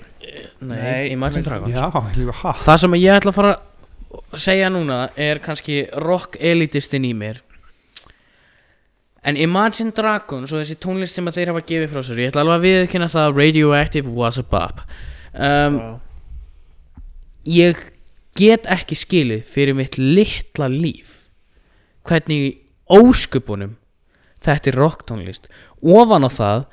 [0.63, 1.73] Nei, Nei, Imagine Dragons.
[1.75, 3.72] Já, ég líka, ha það sem ég ætla að fara að
[4.37, 7.41] segja núna er kannski rock elitistinn í mér.
[9.23, 12.57] En Imagine Dragons og þessi tónlist sem þeir hafa gefið frá sér ég ætla alveg
[12.57, 14.83] að viðkynna það að Radioactive was a bop.
[15.33, 15.91] Um, Já.
[17.43, 17.79] ég
[18.37, 21.29] get ekki skilið fyrir mitt litla líf
[22.07, 22.51] hvernig í
[22.93, 23.77] óskupunum
[24.43, 25.47] þetta er rocktónlist
[25.81, 26.65] ofan á það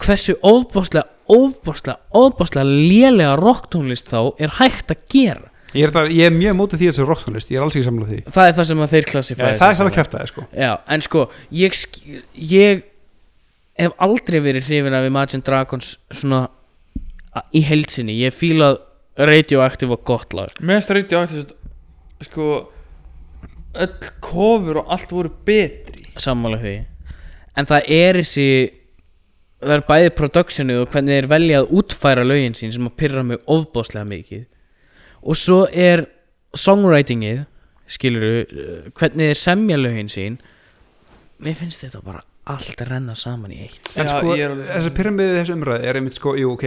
[0.00, 6.26] hversu óbáslega, óbáslega, óbáslega lélega rocktónlist þá er hægt að gera Ég er, það, ég
[6.26, 8.20] er mjög mótið því að þessu rocktónlist Ég er alls ekki samlega því.
[8.34, 10.44] Það er það sem að þeir Já, klassifæði Það er það að kæfta það sko.
[10.64, 11.22] Já, en sko,
[11.60, 12.22] ég, sk-
[12.54, 12.82] ég
[13.80, 16.40] hef aldrei verið hrifin af Imagine Dragons svona
[17.38, 18.80] a- í heilsinni, ég fílað
[19.20, 20.50] Radioactive og gott lag.
[20.58, 22.50] Mér finnst það reyndi á þetta sko
[23.80, 26.08] öll kofur og allt voru betri.
[26.20, 26.74] Sammála því.
[27.60, 28.46] En það er þessi
[29.60, 33.22] það er bæði productionið og hvernig þeir velja að útfæra lögin sín sem að pyrra
[33.26, 34.46] mig ofbáslega mikið
[35.22, 36.06] og svo er
[36.56, 37.44] songwritingið
[37.90, 38.32] skiluru,
[38.96, 40.40] hvernig þeir semja lögin sín.
[41.42, 43.92] Mér finnst þetta bara allt að renna saman í eitt.
[43.98, 46.64] En sko, ég er alveg þessi pyramidi þessu umræði er einmitt sko, jú, ok,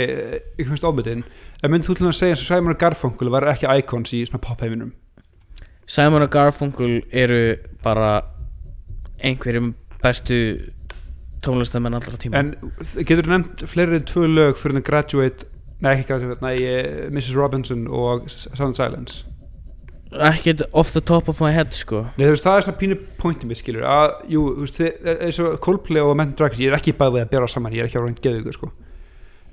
[0.59, 1.23] ég finnst ofbytinn
[1.63, 4.25] En mynd þú til að segja eins og Simon og Garfunkel var ekki icons í
[4.27, 4.91] svona popheiminum?
[5.87, 8.17] Simon og Garfunkel eru bara
[9.23, 9.69] einhverjum
[10.03, 10.39] bestu
[11.43, 12.41] tónlistamenn allra tíma.
[12.41, 12.51] En
[13.07, 15.47] getur þú nefnt fleiri en tvö lög fyrir en Graduate
[15.83, 17.33] Nei, ekki Graduate, nei, eh, Mrs.
[17.35, 19.25] Robinson og Sound Silence.
[20.13, 22.03] Ekkert off the top of my head sko.
[22.17, 25.21] Nei, þú veist, það er svona pínu pointið mér skilur að, jú, þú veist, þið-
[25.25, 27.89] eins og Coldplay og Mental Dragons, ég er ekki bæðið að bera saman, ég er
[27.89, 28.71] ekki að ráðin geðu ykkur, sko.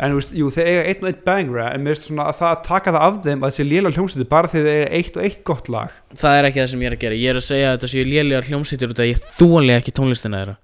[0.00, 2.36] En þú veist, jú, þeir eiga einn og einn bangra en mér veist svona að
[2.40, 5.16] það að taka það af þeim að þessi lélega hljómsveitir bara þegar þeir eiga eitt
[5.16, 5.90] og eitt gott lag.
[6.16, 7.18] Það er ekki það sem ég er að gera.
[7.20, 10.40] Ég er að segja að þetta séu lélegar hljómsýttir út að ég þóli ekki tónlistina
[10.40, 10.56] þeirra.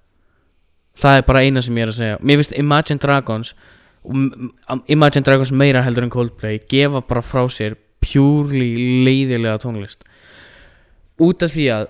[0.97, 2.17] Það er bara eina sem ég er að segja.
[2.25, 3.53] Mér finnst Imagine Dragons
[4.07, 10.05] Imagine Dragons meira heldur en Coldplay gefa bara frá sér pjúrli leiðilega tónlist.
[11.19, 11.87] Út af því að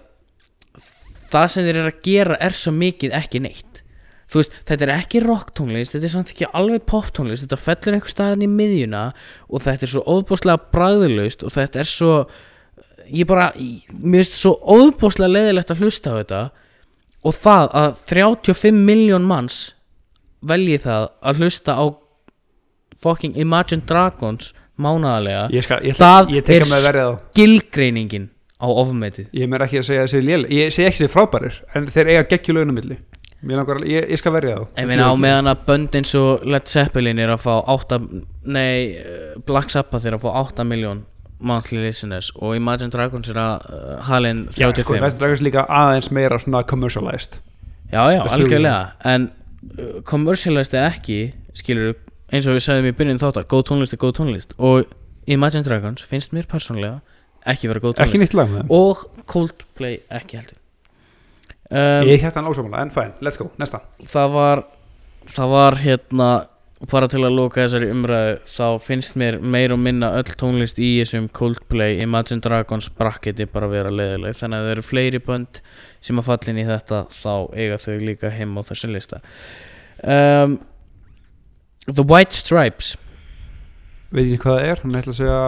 [1.31, 3.81] það sem þeir eru að gera er svo mikið ekki neitt.
[4.27, 7.59] Þú veist, þetta er ekki rock tónlist þetta er samt ekki alveg pop tónlist þetta
[7.63, 9.03] fellur einhver staðan í miðjuna
[9.47, 12.15] og þetta er svo óðbúslega bragðulaust og þetta er svo
[13.07, 16.41] ég bara, mér finnst svo óðbúslega leiðilegt að hlusta á þetta
[17.23, 19.61] og það að 35 miljón manns
[20.47, 21.85] velji það að hlusta á
[23.03, 25.47] fucking Imagine Dragons mánaðarlega.
[25.53, 27.11] Ég, skal, ég, Það ég er verið
[28.57, 29.29] á ofmetið.
[29.37, 32.23] Ég meir ekki að segja þessi lél Ég segi ekki þessi frábærir En þeir eiga
[32.31, 32.97] geggjulögnum milli.
[33.45, 34.63] Mér langar að, ég, ég skal verja þá.
[34.81, 37.99] Ég meina á meðan að bönd eins og Led Zeppelin er að fá 8
[38.49, 41.03] Nei, eh, Black Sabbath er að fá 8 miljón
[41.37, 45.67] monthly listeners og Imagine Dragons er að uh, halin Já, 35 sko, Imagine Dragons líka
[45.69, 47.37] aðeins meira svona commercialized.
[47.91, 48.79] Já, já, algjörlega.
[49.05, 49.29] En
[49.77, 51.19] uh, commercialized eða ekki
[51.57, 51.93] Skilur
[52.31, 54.55] eins og við sagðum í byrjun þáttar Góð tónlist er góð tónlist.
[54.57, 54.87] Og
[55.27, 56.99] Imagine Dragons finnst mér persónlega
[57.47, 58.35] Ekki vera góð tónlist.
[58.37, 60.59] lag Og Coldplay ekki heldur
[61.71, 63.83] um, Ég hætti hann ósámála, en fæn, let's go, næsta.
[64.03, 64.63] Það var
[65.27, 66.29] það var hérna
[66.91, 70.91] bara til að loka þessari umræðu þá finnst mér meir og minna öll tónlist í
[70.99, 75.61] þessum Coldplay Imagine Dragons bracketi bara vera leðileg þannig að það eru fleiri bönd
[76.05, 79.21] sem að falla inn í þetta þá eiga þau líka heim á þessu lista.
[80.05, 80.59] Um,
[81.87, 82.95] The White Stripes.
[84.11, 85.39] Veit ekki hvað það er, hann ætla að segja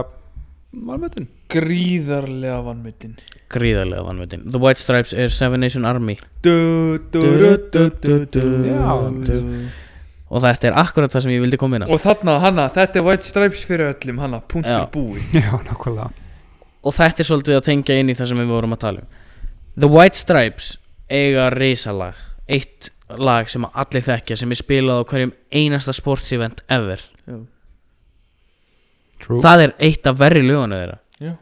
[0.80, 3.17] Marmötun Gríðarlega vannmyndin
[3.49, 6.17] gríðarlega vanveitin The White Stripes er Seven Nation Army.
[6.45, 8.95] Du, du, du, du, du, du, Já.
[9.25, 9.38] du.
[10.30, 11.89] og þetta er akkurat það sem ég vildi koma inn á.
[11.89, 14.84] Og þarna, hanna, þetta er White Stripes fyrir öllum Hanna, punktur Já.
[14.93, 15.23] búi.
[15.38, 16.12] Já, nákvæmlega.
[16.80, 19.17] Og þetta er svolítið að tengja inn í það sem við vorum að tala um.
[19.80, 20.69] The White Stripes
[21.10, 22.21] eiga risalag.
[22.49, 27.39] Eitt lag sem allir þekkja sem er spilað á hverjum einasta sportsevent ever Já.
[29.19, 31.34] True það er eitt af verri lögunu þeirra Já.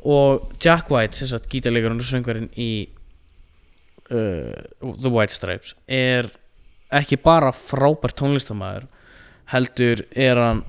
[0.00, 2.70] og Jack White sem sagt gítarleikurinn og söngvarinn í
[4.10, 6.30] uh, The White Stripes er
[6.94, 8.88] ekki bara frábær tónlistamæður
[9.52, 10.64] heldur er hann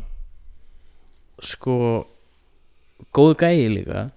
[1.43, 2.05] sko
[3.13, 4.07] góð gæi líka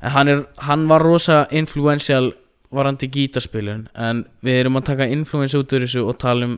[0.00, 2.32] en hann, er, hann var rosa influential
[2.74, 6.56] varandi gítarspilun en við erum að taka influence út úr þessu og tala um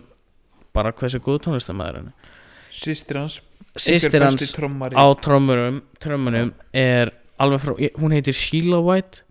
[0.76, 2.38] bara hversu góð tónlistamæður hann er.
[2.72, 3.40] Systir hans
[3.76, 4.52] einhver hans
[4.92, 9.24] á trommurum trommunum er alveg frá hún heitir Sheila White.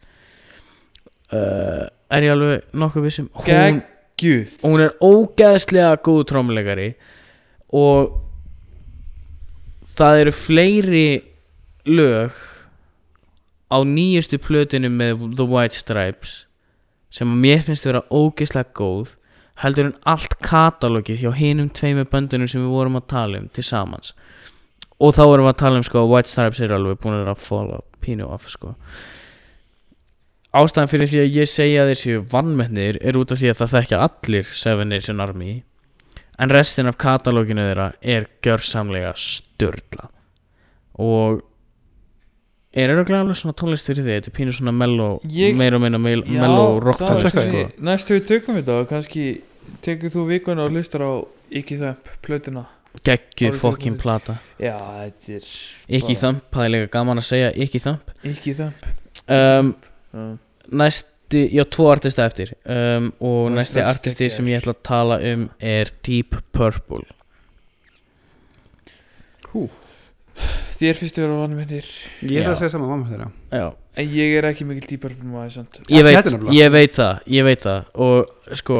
[1.32, 3.82] Uh, er ég alveg nokkuð vissum hún,
[4.65, 6.89] hún er ógeðslega góð trommuleikari
[7.72, 8.17] og
[9.96, 11.06] það eru fleiri
[11.88, 12.36] lög
[13.72, 16.41] á nýjustu plötinu með The White Stripes
[17.12, 19.15] sem að mér finnst vera ógeðslega góð
[19.62, 23.65] heldur en allt katalógið hjá hinum tveimur böndunum sem við vorum að tala um til
[23.67, 24.13] samans.
[25.02, 27.41] Og þá erum við að tala um sko að White Stripes eru alveg búin að
[27.41, 28.76] follow pínu off sko.
[30.52, 33.76] Ástæðan fyrir því að ég segja að séu vannmennir er út af því að það
[33.76, 35.54] þekkja allir Seven Nation Army
[36.41, 40.10] en restin af katalóginu þeirra er gjörsamlega störla
[41.00, 41.39] og
[42.73, 45.81] er öruglega alveg svona tónlist fyrir því þetta er pínu svona mellow Ég- meira og
[45.84, 47.41] minna mel- Já, mellow rock það tónlist sko.
[47.47, 47.63] því.
[47.84, 49.25] Næstu við tökum þetta og kannski
[49.81, 51.12] tekur þú vikuna og hlustar á
[51.51, 52.65] Iki Þömp, plötuna
[53.03, 54.01] geggju Árið fokkin 2000.
[54.01, 55.45] plata Já, þetta er
[55.99, 58.88] ekki þömp, það er líka gaman að segja ekki þömp Iki Þömp
[59.27, 59.75] um,
[60.13, 60.38] Já.
[60.71, 64.36] næsti, já, tvo artista eftir um, og Það er næsti strax artisti geggjaður.
[64.36, 67.03] sem ég ætla að tala um er Deep Purple
[69.51, 69.67] Hú,
[70.82, 71.89] Þér finnst þér að vannmyndir
[72.26, 72.52] ég ætla Já.
[72.56, 73.65] að segja saman mamma þeirra já,
[74.02, 76.56] En ég er ekki mikil dýpar ég veit, þetta nefnilega.
[76.58, 77.82] ég veit það ég veit það.
[78.02, 78.78] Og sko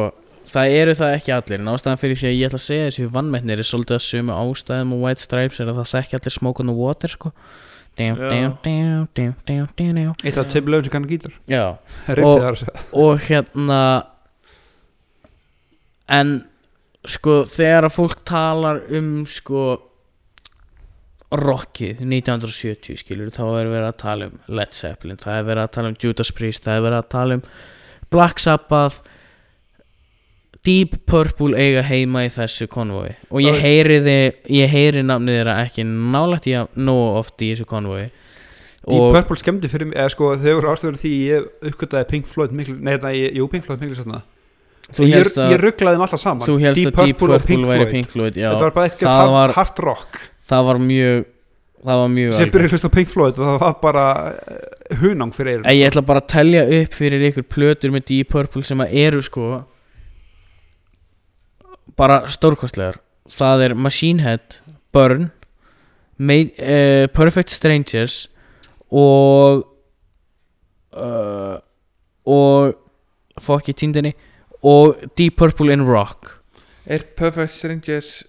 [0.52, 1.60] það eru það ekki allir.
[1.62, 4.38] En ástæðan fyrir því að ég ætla að segja þessi vannmennir er svolítið að sömu
[4.40, 7.32] ástæðum og White Stripes er að það þekki allir Smoke on the Water sko.
[8.00, 8.30] Dum, Já.
[8.32, 10.16] dum, dum, dum, dum, dum, dum.
[10.24, 11.34] Eitt af Tim lögum sem kannan gítar.
[11.52, 11.66] Já.
[12.08, 13.82] Riffið Og- þar að og hérna
[16.12, 16.32] en
[17.08, 19.64] sko þegar að fólk talar um sko
[21.32, 25.76] rockið 1970 skilur þá er verið að tala um Led Zeppelin það er verið að
[25.78, 27.46] tala um Judas Priest það er verið að tala um
[28.12, 28.96] Black Sabbath.
[30.66, 33.16] Deep Purple eiga heima í þessu konvoi.
[33.34, 37.66] Og ég heyri þið ég heyri namnið þeirra ekki nálægt ég nóg oft í þessu
[37.70, 38.04] konvoi.
[38.84, 42.54] Deep Purple skemmdi fyrir mig eða sko þau voru ástöður því ég uppgötaði Pink Floyd
[42.58, 44.06] miklu nei þetta ég, jú Pink Floyd miklu
[44.92, 46.48] þú ég, að, rugglaði þeim alltaf saman.
[46.62, 47.88] helst að Deep Purple, og Pink Floyd.
[47.96, 51.26] Pink Floyd já, þetta var bara eitthvað hard rock það var mjög
[51.82, 55.34] það var mjög sem byrjuði hlust á Pink Floyd og það var bara uh, hunang
[55.36, 55.70] fyrir eyrun.
[55.74, 59.22] Ég ætla bara að telja upp fyrir ykkur plötur með Deep Purple sem að eru
[59.26, 59.52] sko
[62.00, 63.00] bara stórkostlegar.
[63.32, 64.60] Það er Machine Head,
[64.94, 65.30] Burn
[66.22, 68.28] Made, uh, Perfect Strangers
[68.92, 69.64] og
[70.94, 71.58] uh,
[72.28, 72.76] og
[73.42, 74.12] fokk í tíndinni
[74.68, 76.38] og Deep Purple in Rock.
[76.86, 78.20] Er Perfect Strangers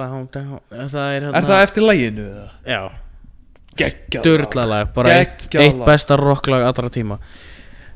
[0.00, 2.48] það er, Er það eftir læginu eða?
[2.66, 2.82] já,
[4.24, 7.18] dörlalag bara eitt, eitt besta rocklag allra tíma.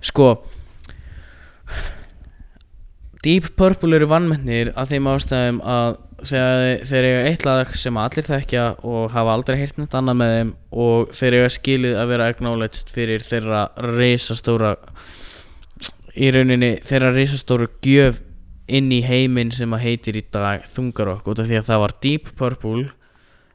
[0.05, 0.35] Sko
[3.25, 5.95] Deep Purple eru vannmennir af þeim ástæðum að
[6.25, 10.51] þeir eiga eitt lag sem allir þekkja og hafa aldrei heyrt neitt annað með þeim
[10.85, 14.75] og þeir eiga skilið að vera acknowledged fyrir þeirra reisastóra
[16.15, 18.21] í rauninni þeirra reisastóru gjöf
[18.69, 21.95] inn í heiminn sem að heitir í dag þungarokk út af því að það var
[22.05, 22.85] Deep Purple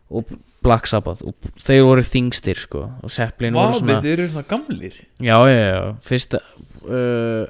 [0.10, 0.34] og
[0.66, 4.50] Black Sabbath og þeir voru þingstir sko og Zeppelin Vá, voru svona þeir eru svona
[4.50, 6.42] gamlir já já já fyrsta
[6.84, 7.48] uh,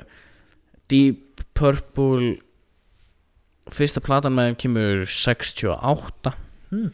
[0.90, 2.36] Deep Purple
[3.74, 6.36] fyrsta platan með þeim kemur 68
[6.70, 6.92] Hmm.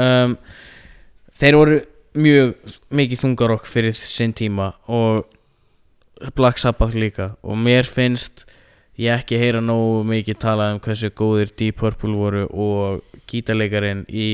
[0.00, 0.34] um,
[1.36, 1.74] þeir voru
[2.16, 2.54] mjög
[2.96, 5.26] mikið þungarokk fyrir sinn tíma og
[6.38, 8.46] Black Sabbath líka og mér finnst
[8.98, 14.28] ég ekki heyra nógu mikið talað um hversu góðir Deep Purple voru og gítarleikarinn í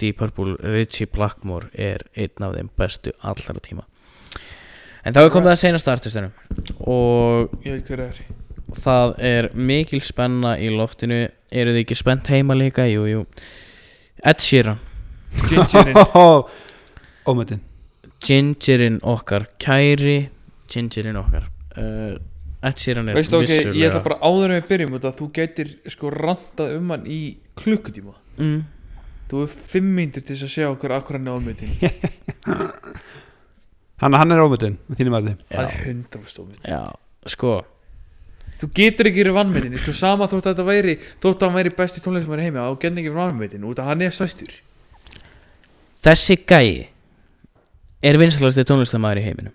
[0.00, 3.86] Deep Purple Richie Blackmore er einn af þeim bestu allra tíma.
[5.04, 6.32] En þá er komið að senasta artistunum
[6.84, 8.20] og Ég veit hver er.
[8.76, 11.26] það er mikil spenna í loftinu.
[11.50, 12.84] Eru þið ekki spennt heima líka?
[12.86, 13.24] Jú, jú.
[14.22, 14.78] Ed Sheeran.
[17.30, 17.60] Ómöndin
[18.24, 20.28] Gingerinn okkar Kæri.
[20.70, 21.48] Gingerinn okkar.
[21.76, 22.16] Uh,
[22.60, 26.74] Veistu ok, ég ætla bara áður en við byrjum út að þú gætir sko rantað
[26.76, 27.20] um hann í
[27.56, 28.12] klukkutíma.
[28.36, 28.58] Mm,
[29.30, 31.72] Þú er fimm mínútur til þess að sjá okkur akkur hann er ámyndin
[34.00, 36.80] Hann, hann er ómöndin, þínum að þið Það já, er hundra stómið já,
[37.30, 37.52] sko.
[38.60, 41.70] Þú getur ekki verið vannmyndin Sko sama þótt að þetta væri Þótt að hann væri
[41.78, 44.52] besti tónleiksmaður í heimi Þá getur ekki verið vannmyndin Út að hann er stæstur
[46.00, 46.70] Þessi gæi
[48.10, 49.54] er vinsalasti tónlistamæður í heiminum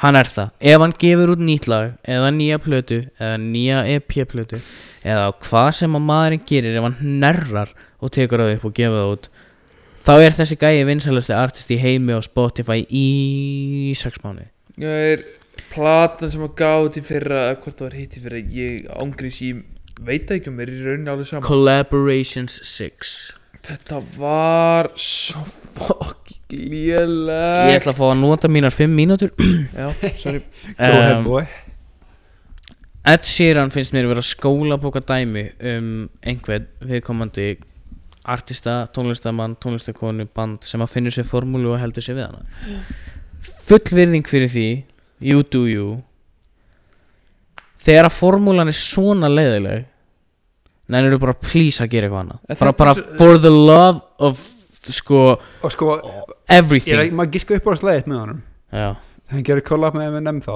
[0.00, 0.52] Hann er það.
[0.64, 4.60] Ef hann gefur út nýtt lag Eða nýja plötu Eða nýja EP-plötu
[5.04, 8.96] Eða hvað sem að maðurinn gerir Ef hann nerrar og tekur það upp og gefur
[8.96, 9.28] það út
[10.00, 14.48] Þá er þessi gæi vinsalasti artist í heimi á Spotify í sex mánuði.
[14.80, 15.24] Það er
[15.74, 19.60] platan sem að gáði fyrra eða Hvort það var hitt í fyrra Ég ángrís ég
[20.00, 23.14] veit ekki um mér í rauninni alveg saman Collaborations 6
[23.68, 25.44] Þetta var svo
[25.76, 29.32] fokk Ég léleg ætla að fá að nota mínar 5 mínútur.
[29.80, 30.42] Já, sorry.
[30.76, 31.44] Go ahead um, boy.
[33.10, 35.90] Ed Sheeran finnst mér vera skólabóka dæmi um
[36.26, 37.54] einhvern viðkomandi
[38.30, 42.44] artista, tónlistamann, tónlistakonu, band sem að finnur sér formúlu og heldur sér við hana.
[43.70, 44.68] Full virðing fyrir því
[45.24, 45.88] you do you.
[47.80, 49.86] Þegar að formúlan er svona leiðileg
[50.90, 52.40] nennir þú bara please að gera eitthvað annað.
[52.60, 54.42] Bara, bara for the love of
[54.88, 55.22] sko
[55.62, 56.98] Og sko, ég everything.
[56.98, 58.42] er maður giska upp á slæðið með honum?
[58.72, 58.88] Já,
[59.30, 60.54] Hann gerir collab með M&M þá.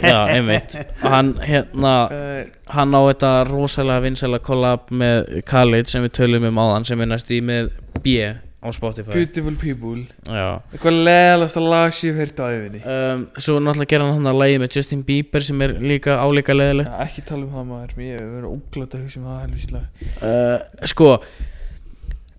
[0.00, 0.74] Já, einmitt.
[1.02, 2.40] Hann hérna uh,
[2.72, 7.10] hann á þetta rosalega vinsæla collab með Khalid sem við tölum um áðan sem er
[7.10, 7.70] næst í með
[8.04, 9.12] B á Spotify.
[9.12, 10.04] Beautiful People.
[10.26, 10.60] Já.
[10.72, 14.30] Eitthvað leðalasta lag sem ég hef heyrt á yfinni Um, svo náttúrulega gera hann hann
[14.32, 17.92] að lagi með Justin Bieber sem er líka álíka leðilegt Ekki tala um það maður.
[18.04, 21.12] Ég hef verið óglætt að hugsa um það helvís lag uh, sko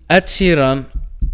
[0.08, 0.84] Ed Sheeran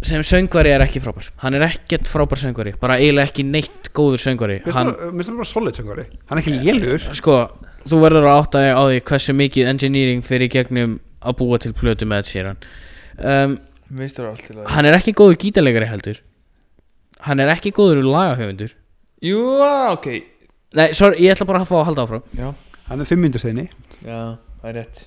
[0.05, 1.29] sem söngvari er ekki frábær.
[1.41, 4.57] Hann er ekkert frábær söngvari bara eiginlega ekki neitt góður söngvari.
[4.75, 7.37] Hann, Mér finnst hann bara solid söngari Hann er ekki lélugur sko,
[7.87, 11.71] þú verður að átta þig á því hversu mikið engineering fyrir gegnum að búa til
[11.77, 12.59] plötu með Ed Sheeran.
[13.17, 13.57] Um,
[13.95, 16.19] Meistar allt til að hann er ekki góður gítarleikari heldur.
[17.25, 18.75] Hann er ekki góður lagahöfundur.
[19.25, 19.39] Jú,
[19.95, 20.07] ok.
[20.75, 22.23] Nei, sorry, ég ætla bara að fá að halda áfram.
[22.35, 22.49] Já,
[22.89, 23.63] Hann er fimm myndur steini
[24.05, 24.99] já, það er rétt.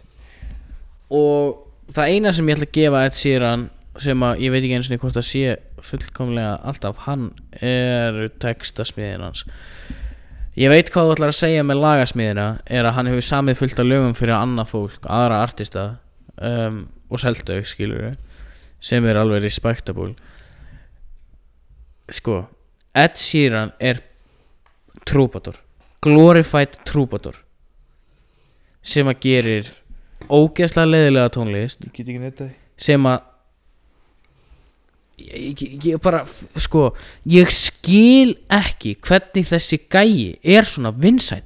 [1.14, 3.64] Og það eina sem ég ætla að gefa Ed Sheeran
[3.98, 5.54] sem að ég veit ekki eins og hvort það sé
[5.88, 7.30] fullkomlega alltaf hann
[7.64, 9.44] er textasmiðin hans.
[10.58, 13.82] Ég veit hvað þú ætlar að segja með lagasmiðina er að hann hefur samið fullt
[13.82, 15.84] af lögum fyrir annað fólk, aðra artista
[16.36, 16.80] um,
[17.10, 18.16] og seldau skilur
[18.82, 20.12] sem er alveg respectable.
[22.10, 22.42] Sko
[22.98, 24.02] Ed Sheeran er
[25.06, 25.58] trúbator
[26.04, 27.38] glorified trúbator
[28.86, 29.70] sem að gerir
[30.30, 33.22] ógeðslega leiðilega tónlist Ég get ekki neitt að sem að
[35.18, 36.22] ég, ég, ég bara
[36.60, 36.92] sko,
[37.26, 41.42] ég skil ekki hvernig þessi gæi er svona vinsæl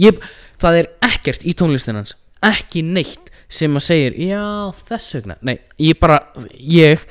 [0.00, 0.18] ég,
[0.58, 4.42] það er ekkert í tónlistin hans ekki neitt sem að segir já
[4.88, 6.22] þess vegna, nei, ég bara
[6.56, 7.04] ég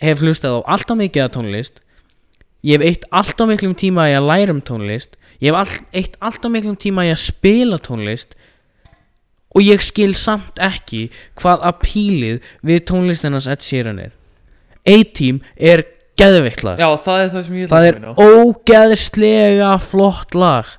[0.00, 1.80] hef hlustað á allt á mikið af tónlist.
[2.64, 5.16] Ég hef eitt allt á miklum tíma í að læra um tónlist.
[5.40, 8.36] Ég hef all, eitt allt á miklum tíma í að spila tónlist
[9.54, 11.06] og ég skil samt ekki
[11.40, 14.12] hvað apílið við tónlistinans Ed Sheeran er.
[14.86, 15.82] A-Team er
[16.20, 16.78] geðveikt lag.
[16.80, 18.12] Já, það er það sem ég það að er á.
[18.20, 20.76] ógeðslega flott lag.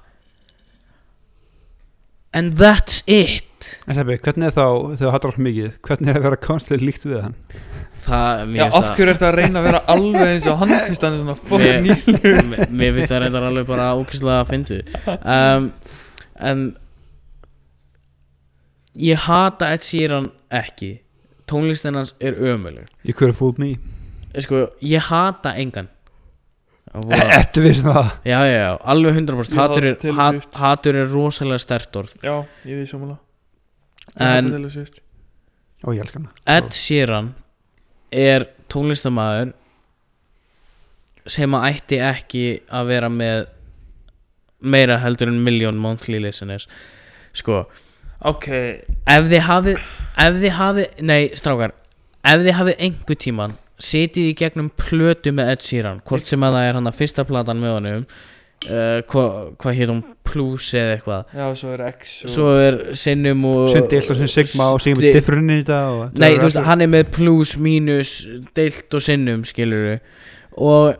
[2.33, 3.43] And that's it.
[3.87, 4.63] En Steppi, hvernig er þá,
[4.95, 7.35] þegar þú hattar alltaf mikið hvernig er að vera konstlega líkt við hann?
[8.01, 11.03] það, Já, mér af hverju ertu að reyna að vera alveg eins og hann fyrst
[11.05, 14.95] hann er svona ný mér, mér- mér finnst það reyndar alveg bara ógeðslega að fyndið.
[15.21, 15.67] Um,
[16.51, 16.63] en
[18.95, 21.01] ég hata Ed Sheeran ekki.
[21.51, 23.73] Tónlistin hans er ömuleg Ég hverju fúl me.
[24.39, 25.89] Sko, ég hata engan.
[26.91, 28.09] E Ertu við sem það?
[28.27, 30.55] já, já, já, alveg 100% Ég hatur er, hata Taylor hat, Swift.
[30.59, 32.13] hatur er rosalega stert orð.
[32.23, 32.33] Já,
[32.67, 33.17] ég við sammála.
[34.15, 35.01] En- Ég hata Taylor Swift.
[35.83, 36.31] Ó, ég elska hana.
[36.45, 37.33] Ed Sheeran
[38.11, 39.53] er tónlistamæður
[41.31, 43.45] sem að ætti ekki að vera með
[44.61, 46.67] meira heldur en million monthly listeners.
[47.33, 47.65] Sko,
[48.21, 48.47] Ok,
[49.09, 49.77] ef þið hafið
[50.21, 51.73] ef þið hafið, nei strákar.
[52.21, 56.57] Ef þið hafið einhver tíman setið í gegnum plötu með Ed Sheeran hvort sem að
[56.57, 60.93] það er hann að fyrsta platan með honum uh, hvað hva hétt hún Plus eða
[60.95, 61.31] eitthvað.
[61.35, 62.31] Já, svo er X og...
[62.31, 65.79] svo er sinnum og Sinn deilt og sinn sigma og Sti- við differinn í þetta
[65.91, 68.13] og Nei, þú veist, hann er með plus, mínus,
[68.55, 69.97] deilt og sinnum, skilur
[70.55, 70.93] og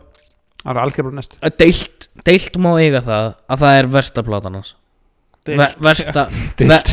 [0.62, 1.38] Það er algjör bara næst.
[1.58, 4.74] Deilt, deilt má eiga það að það er versta platan hans
[5.44, 6.26] versta,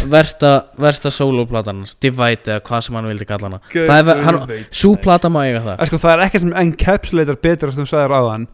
[0.10, 3.60] versta, versta soloplatan Divide eða hvað sem hann vildi kalla hana.
[3.74, 5.84] Það er hann- það plata má eiga það.
[5.88, 8.47] Sko, það er ekki sem encapsulator betur sem þú sagðir á hann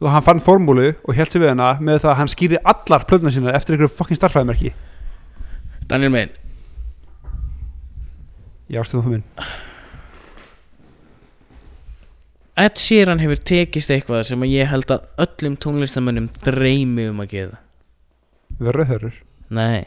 [0.00, 3.06] og hann fann formúlu og held sér við hana með það að hann skýri allar
[3.08, 4.72] plötuna sína eftir einhverju fucking starfræðimerki
[5.88, 6.30] Daniel Mein,
[8.68, 9.24] Já, stundum það minn
[12.56, 17.58] Ed Sheeran hefur tekist eitthvað sem ég held að öllum tónlistamönnum dreymi um að geða
[18.56, 19.16] Við erum rauðhörur
[19.54, 19.86] Nei,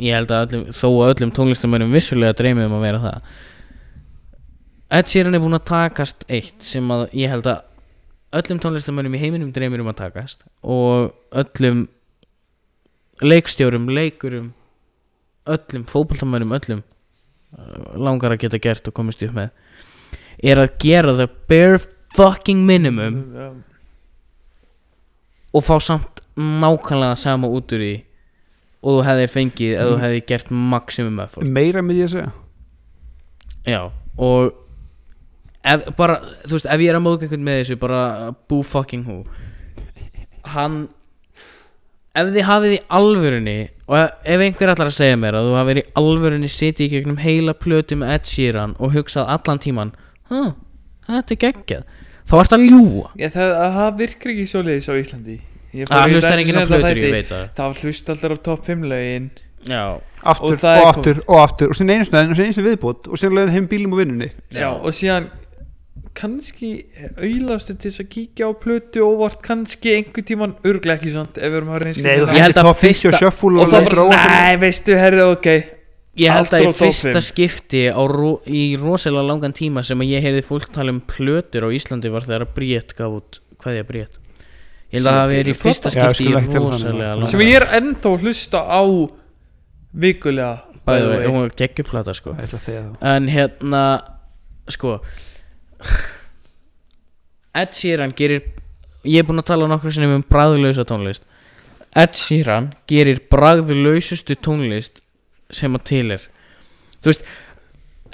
[0.00, 3.34] ég held að öllum, þó að öllum tónlistamönnum vissulega dreymið um að vera það.
[4.94, 7.64] Ed Sheeran er búinn að takast eitt sem að ég held að
[8.38, 11.86] öllum tónlistamönnum í heiminum dreymir um að takast og öllum
[13.22, 14.52] leikstjórum, leikurum
[15.44, 19.52] öllum, fótboltamönnum, öllum uh, langar að geta gert og komist upp með
[20.42, 21.78] er að gera the bare
[22.16, 23.20] fucking minimum
[25.54, 27.94] og fá samt nákvæmlega sama út úr því
[28.84, 30.02] og þú hefði fengið ef þú Mm.
[30.04, 31.48] hefði gert maximum effort.
[31.48, 32.32] Meira með ég að segja.
[33.64, 33.80] Já
[34.18, 34.52] og
[35.64, 38.02] ef, bara, þú veist, ef ég er að móka einhvern með þessu bara
[38.48, 39.24] bú fucking who.
[40.54, 40.88] Hann
[42.14, 43.56] ef þið hafið í alvörunni
[43.88, 47.16] og ef einhver ætlar að segja mér að þú hafið í alvörunni sitið í gegnum
[47.24, 49.90] heila plötu með Ed Sheeran og hugsað allan tíman
[50.30, 50.52] huh,
[51.08, 51.82] þetta er geggjað.
[52.24, 55.34] Þá ertu að ljúa Já, það, það virkar ekki svoleiðis á Íslandi
[55.90, 57.04] það hlustar enginn á þætti.
[57.04, 57.46] ég veit það.
[57.58, 59.30] Það hlust allir á topp 5 lögin.
[59.64, 59.84] Já,
[60.24, 61.70] Aftur Og og, aftur og aftur.
[61.72, 64.00] Og sinni einu snæðin og sinni einu sinni viðbútt og sinni leiðin heim bílum og
[64.02, 64.28] vinnunni.
[64.52, 65.30] Já, og síðan
[66.14, 66.68] kannski
[67.18, 71.48] auðlastu til þess að kíkja á plötu óvart kannski einhver tíman örglega ekki sant ef
[71.50, 73.72] við erum að reynska Nei, þú Ég held að top 50 og shuffle og og
[73.74, 75.48] það bara, nei, veistu, herri, ok.
[76.22, 80.22] Ég held að í fyrsta skipti á, ro- í rosalega langan tíma sem að ég
[80.28, 83.82] heyrði fólk tala um plötur á Íslandi var þegar að Bríett gaf út hvað ég
[83.82, 84.20] að Bríett
[84.94, 86.78] Ég held að það verið í fyrsta Já, skipti skulum í ekki tala um það
[86.78, 87.14] rosalega núna.
[87.18, 88.82] langan sem ég er ennþá að hlusta á
[90.04, 90.52] vikulega
[90.84, 91.26] by Bæði the way.
[91.28, 92.34] hún var geggjuplata sko.
[92.38, 93.82] Ég ætla að þegja þá En hérna,
[94.74, 94.94] sko
[97.54, 98.42] Ed Sheeran gerir
[99.04, 101.26] Ég er búinn að tala nokkru sinni um bragðlausa tónlist.
[101.94, 105.02] Ed Sheeran gerir bragðlausustu tónlist
[105.52, 106.22] sem að til er.
[107.04, 107.26] Þú veist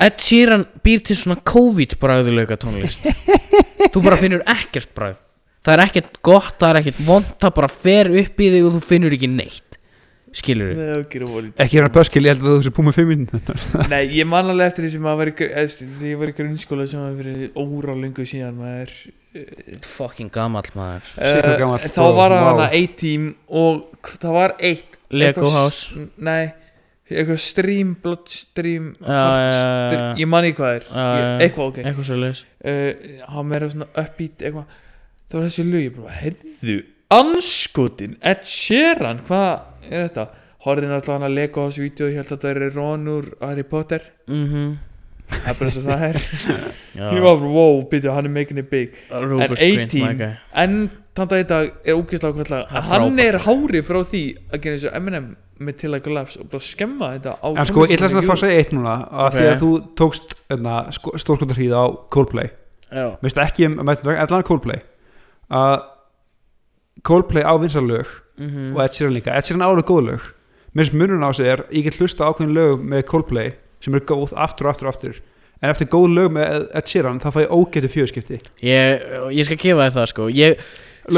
[0.02, 3.06] Ed Sheeran býr til svona COVID bragðlauka tónlist.
[3.94, 5.20] Þú bara finnur ekkert bragð
[5.60, 8.76] Það er ekkert gott, það er ekkert vond Það bara fer upp í þig og
[8.78, 9.66] þú finnur ekki neitt.
[10.30, 11.54] Skilur það volít.
[11.58, 13.24] Ekki hérna böskil, ég held að þú sé búið með 5 minn
[13.92, 17.48] Nei, ég man alveg eftir því sem þegar ég var í grunnskóla sem var fyrir
[17.58, 18.92] óra lengu síðan maður
[19.90, 21.10] Fucking gamall maður.
[21.18, 21.82] hvað gamall.
[21.82, 22.46] uh, þá var Wow.
[22.46, 26.06] hana A-Team og k- það var eitt Lego eitthvað House.
[26.30, 26.52] Nei,
[27.10, 30.14] eitthvað stream, bloodstream já, já.
[30.22, 30.86] ég man ekki hvað er.
[31.42, 31.82] Eitthvað ok.
[31.84, 34.78] Eitthvað svo leis uh, hann meira svona uppbeat eitthvað
[35.30, 36.76] það var þessi lög, ég bara, heyrðu
[37.10, 40.26] anskotin, Ed Sheeran hvað er þetta,
[40.66, 43.62] horfðin alltaf hann að Lego House vídeo, ég held að það er Ron úr Harry
[43.66, 44.78] Potter, Mhm.
[45.30, 46.16] Það er bara svo það er.
[47.14, 48.96] Ég var bara, wow, byrju, hann er making it big.
[49.12, 50.32] Robert En Grint, A-Team- my guy.
[50.58, 50.72] en
[51.14, 53.22] þannig að þetta er ógeðslega Það er hann frábært.
[53.28, 55.28] er hári frá því að gera eins og Eminem
[55.60, 58.34] með Till I Collapse og bara skemma þetta á En sko, ég ætla að fá
[58.34, 59.54] að segja eitt núna að því Ok.
[59.54, 59.70] að þú
[60.02, 60.34] tókst
[61.22, 62.50] stórskotarhríð á Coldplay.
[62.90, 63.06] Já.
[63.22, 64.82] Veist ekki um að allan Coldplay
[65.50, 65.82] að
[67.02, 68.06] Coldplay á vinsarlög
[68.40, 68.74] Mhm.
[68.76, 69.36] og Ed Sheeran líka.
[69.36, 70.20] Ed Sheeran á alveg góð lög.
[70.74, 74.04] Mér finnst munurinn á sig er ég get hlusta ákveðin lög með Coldplay sem eru
[74.04, 75.14] góð aftur og aftur og aftur.
[75.62, 79.56] En eftir góð lög með Ed Sheeran þá fæ ég ógetu fjöðskipti ég, ég skal
[79.56, 80.28] gefa það sko.
[80.28, 80.60] Ég,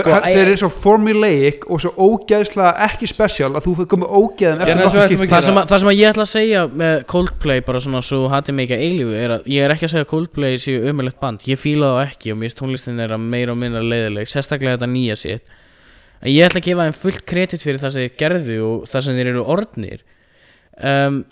[0.00, 4.62] sko, þeir eru svo formulaic og svo ógeðslega ekki special að þú fyrir komið ógeðum
[4.62, 5.82] Já, eftir að það sem, að, það.
[5.82, 8.86] Sem að ég ætla að segja með Coldplay bara svona svo hatið mig ekki að
[8.86, 11.44] eilífu er að ég er ekki að segja að Coldplay séu ömulegt band.
[11.48, 14.92] Ég fíla það ekki og mér finnst tónlistin er meira og minna leiðileg sérstaklega þetta
[14.92, 15.58] nýja sitt
[16.22, 19.06] en ég ætla að gefa þeim fullt kredit fyrir það sem þeir gerðu og það
[19.06, 20.04] sem þeir eru orðnir.
[20.78, 21.22] Um,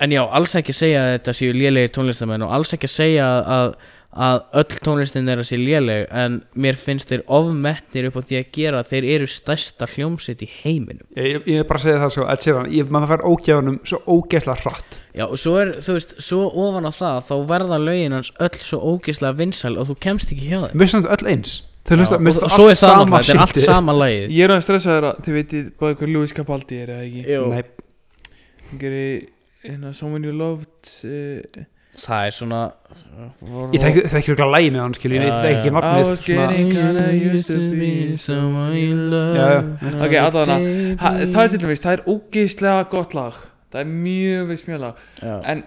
[0.00, 3.30] en já, alls ekki segja að þetta séu lélegir tónlistamenn og alls ekki að segja
[3.56, 3.74] að,
[4.10, 8.38] að öll tónlistin er að sé léleg en mér finnst þeir ofmetnir upp á því
[8.40, 11.06] að gera þeir eru stærsta hljómsitt í heiminum.
[11.14, 14.00] Ég, ég, ég er bara að segja það svo Sheeran, ég, maður fær ógeðunum svo
[14.10, 14.98] ógeðslega hratt.
[15.14, 18.58] Já, og svo er, þú veist, svo ofan á það þá verða lögin hans öll
[18.58, 20.74] svo ógeðslega vinsæl og þú kemst ekki hjá þeim.
[20.74, 21.52] Mér finnst öll eins.
[21.86, 24.26] Þeir Já, hlusta- og, finnst og svo er það náttúrulega, þetta er allt sama lagið.
[24.34, 27.22] Ég er að stressa þér að þið veitir bara hvað Louis Capaldi er eða ekki?
[27.30, 27.42] Jú.
[32.00, 32.60] Það er svona
[33.74, 35.70] ég þekki þekki ekki lægi með hann skilur, ég þekki ekki já.
[35.70, 39.48] I nafnið was svona- getting kinda used to be someone you love Já,
[40.00, 40.56] Ok, allavega,
[41.00, 43.34] það er til dæmis, það er ógeðslega gott lag.
[43.70, 45.34] Það er mjög vel smjöla Já.
[45.52, 45.64] En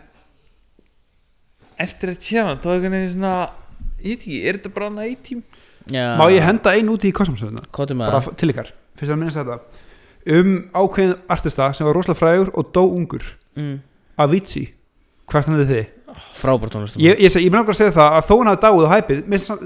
[1.83, 3.35] Eftir að tjana, þá er einhvern veginn svona
[4.03, 5.43] Ég veit ekki, er þetta bara nætt tím?
[5.91, 6.17] Já.
[6.19, 7.65] má ég henda einu út í kosmosöðuna?
[7.71, 8.35] Bara það.
[8.39, 8.69] til ykkar,
[8.99, 9.57] fyrst að minnast þetta.
[10.31, 13.23] Um ákveðin artista sem var rosalega frægur og dó ungur.
[13.59, 13.81] Mm.
[14.23, 14.69] Avicii,
[15.27, 15.87] hvað stannið þið?
[16.37, 18.61] Frábær tónlistum Ég, ég, seg- ég með langar að segja það að þó hann hafi
[18.63, 19.21] dáið á hæpið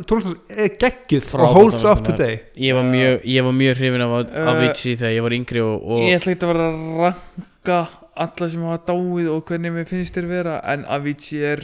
[0.10, 0.36] tónlistan
[0.66, 2.18] er geggjuð Frábær og holds up tónlistarmaður.
[2.18, 2.40] today.
[2.68, 5.76] Ég var mjög, ég var mjög hrifin af Uh, Avicii þegar ég var yngri og,
[5.88, 7.80] og Ég ætla ekki að vera að ranka
[8.18, 11.64] alla sem hafa dáið og hvernig mér finnst þér vera En Avicii er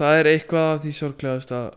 [0.00, 1.70] Það er eitthvað af því sorglegast að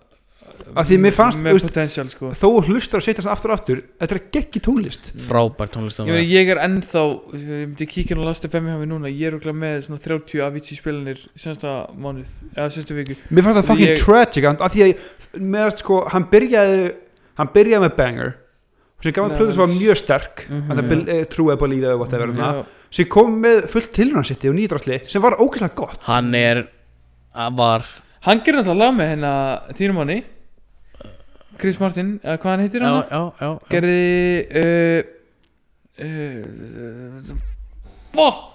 [0.75, 2.29] Af því mér fannst, Með potential sko.
[2.37, 5.09] þó hlustar og setja hann aftur og aftur þetta er geggi tónlist.
[5.27, 7.03] Frábær tónlistum Ég, meina, ég er ennþá,
[7.35, 10.43] ég myndi kíkja á Last FM hjá mig núna, ég er okkur með svona 30
[10.47, 13.17] Avicii spilanir sensta mánuð, eða senstu viku.
[13.29, 16.93] Mér fannst það fucking ég- tragic af því að meðast sko, hann byrjaði
[17.37, 18.33] hann byrjaði með banger
[19.03, 21.25] sem gaf hann plöðu sem var mjög sterk hann er Já.
[21.27, 25.35] trúið bara líðið eða whatever mm, sem kom með fullt tilhörnarsitti og nýdrasli sem var
[25.43, 25.99] ógeðslega gott.
[26.07, 26.67] Hann er
[27.51, 27.83] var
[28.23, 30.23] Hann gerir náttúrulega lag með hennar þínum manni
[31.63, 32.97] Chris Martin, eða hvað hann heitir hann?
[32.99, 33.51] Já, já, já.
[33.71, 33.99] gerði
[34.61, 34.99] uh,
[36.03, 37.37] uh,
[38.13, 38.49] Fuck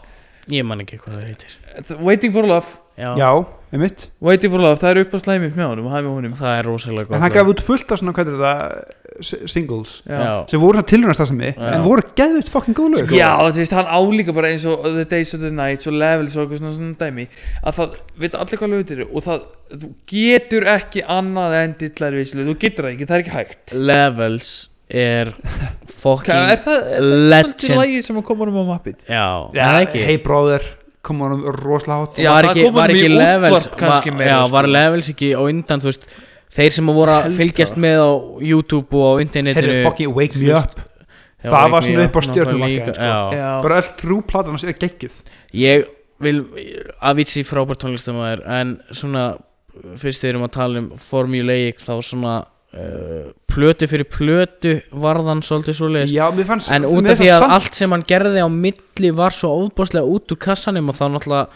[0.49, 1.57] Ég man ekki hvað það heitir.
[2.01, 3.31] Waiting for Love Já, já,
[3.73, 4.09] einmitt.
[4.25, 6.33] Waiting for Love, það er upp á slæmi með honum og hæmi honum.
[6.39, 8.95] Það er rosalega gott en hann gaf út fullt af svona, hvað er þetta
[9.51, 11.71] singles, Já, sem voru svona tilhörnarstarfsemi Já.
[11.75, 13.13] en voru geðvitt fucking góð lög.
[13.19, 16.37] Já, þú veist, hann álíka bara eins og The Days of the Nights og Levels
[16.37, 17.25] og eitthvað svona, svona dæmi
[17.67, 19.09] að það, veit allir hvað lögutir eru?
[19.19, 19.45] Og það,
[19.75, 23.75] þú getur ekki annað en dillar vislu, þú getur það ekki, það er ekki hægt.
[23.91, 24.53] Levels
[24.89, 27.59] er Hvað, fucking er það, er það legend.
[27.59, 29.01] svolítið lagið sem að koma um á mappið?
[29.03, 30.05] Já, Já, er það ekki?
[30.09, 30.69] Hey brother,
[31.03, 32.19] kom hann rosalega hátt.
[32.23, 34.53] Já, var ekki, var honum ekki levels var, meira, Já, sko.
[34.57, 36.07] var levels ekki á undan veist,
[36.59, 38.11] þeir sem voru að Held fylgjast með á
[38.51, 40.81] YouTube og á internetinu Heyrðu, fucking wake me up.
[41.39, 43.13] Já, það var svona Up upp á líka, sko.
[43.63, 45.21] bara öll trúplatan hans er geggjuð.
[45.55, 45.87] Ég
[46.19, 46.41] vil
[47.01, 49.29] Avicii frábært tónlistamæður En svona
[49.95, 52.33] Fyrst við erum að tala um formulaic Þá svona
[52.75, 55.79] uh, Plötu fyrir plötu Varðan svolítið
[56.37, 59.35] mér fannst En út af því að samt- allt sem hann gerði á milli var
[59.35, 61.49] svo óbáslega út úr kassanum og þá náttúrulega,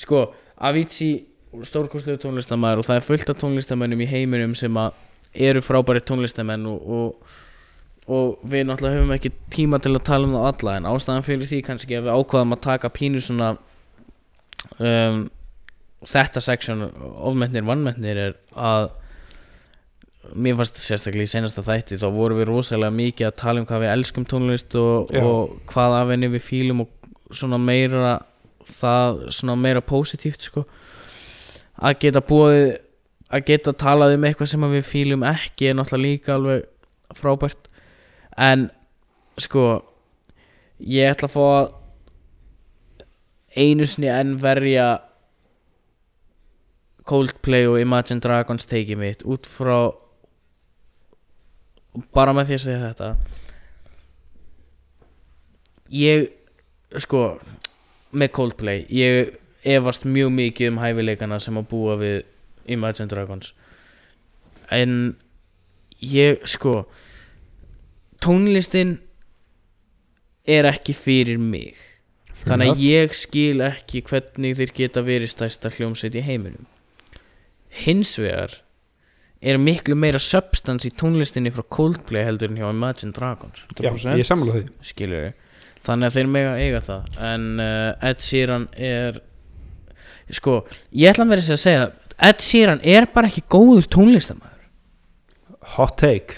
[0.00, 0.24] sko,
[0.64, 1.14] Avicii
[1.62, 4.74] stórkostlegu tónlistamæður og það er fullt af tónlistamennum í heiminum sem
[5.34, 7.36] eru frábæri tónlistamenn og, og,
[8.10, 11.50] og við náttúrulega höfum ekki tíma til að tala um það alla en ástæðan fyrir
[11.50, 13.52] því kannski að við ákvaðum að taka pínu svona
[14.78, 15.24] um,
[16.04, 16.84] þetta section
[17.30, 18.90] ofmennir vannmennir er að
[20.32, 23.84] mér fannst sérstaklega í senasta þætti þá vorum við rosalega mikið að tala um hvað
[23.84, 28.14] við elskum tónlist og, og hvað af henni við fílum og svona meira
[28.68, 30.64] það svona meira positíft sko.
[31.74, 32.76] Að geta búið
[33.34, 36.68] að geta talað um eitthvað sem við fílum ekki er náttúrulega líka alveg
[37.18, 37.70] frábært.
[38.38, 38.68] En
[39.40, 39.64] sko
[40.78, 41.66] ég ætla að fá að
[43.54, 44.86] einu sinni enn verja
[47.04, 49.92] Coldplay og Imagine Dragons teikið mitt út frá
[52.14, 53.10] bara með því að segja þetta.
[55.94, 56.28] Ég
[57.04, 57.22] sko
[58.14, 59.34] með Coldplay ég
[59.64, 62.22] efast mjög mikið um hæfileikana sem að búa við
[62.70, 63.52] Imagine Dragons.
[64.72, 65.16] En
[66.00, 66.84] ég sko
[68.24, 68.98] tónlistin
[70.44, 71.76] er ekki fyrir mig.
[72.44, 76.66] Þannig að ég skil ekki hvernig þeir geta verið stærsta hljómsveit í heiminum.
[77.72, 78.58] Hins vegar
[79.44, 83.64] er miklu meira substance í tónlistinni frá Coldplay heldur en hjá Imagine Dragons.
[83.78, 84.66] Já, ég sammála því.
[84.88, 85.32] Skilur
[85.84, 87.20] þannig að þeir mega eiga það.
[87.30, 89.20] En uh, Ed Sheeran er
[90.32, 90.62] sko,
[90.96, 91.88] ég ætla að vera að segja
[92.30, 94.54] Ed Sheeran er bara ekki góður tónlistamæður
[95.74, 96.36] hot take.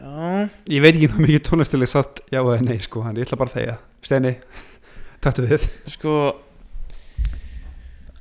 [0.00, 3.38] Já, ég veit ekki hvað mikið tónlistileg satt já eða nei sko, hann ég ætla
[3.40, 3.76] bara að þegja.
[4.06, 4.32] Steini,
[5.24, 5.66] taktu við.
[5.90, 6.14] Sko,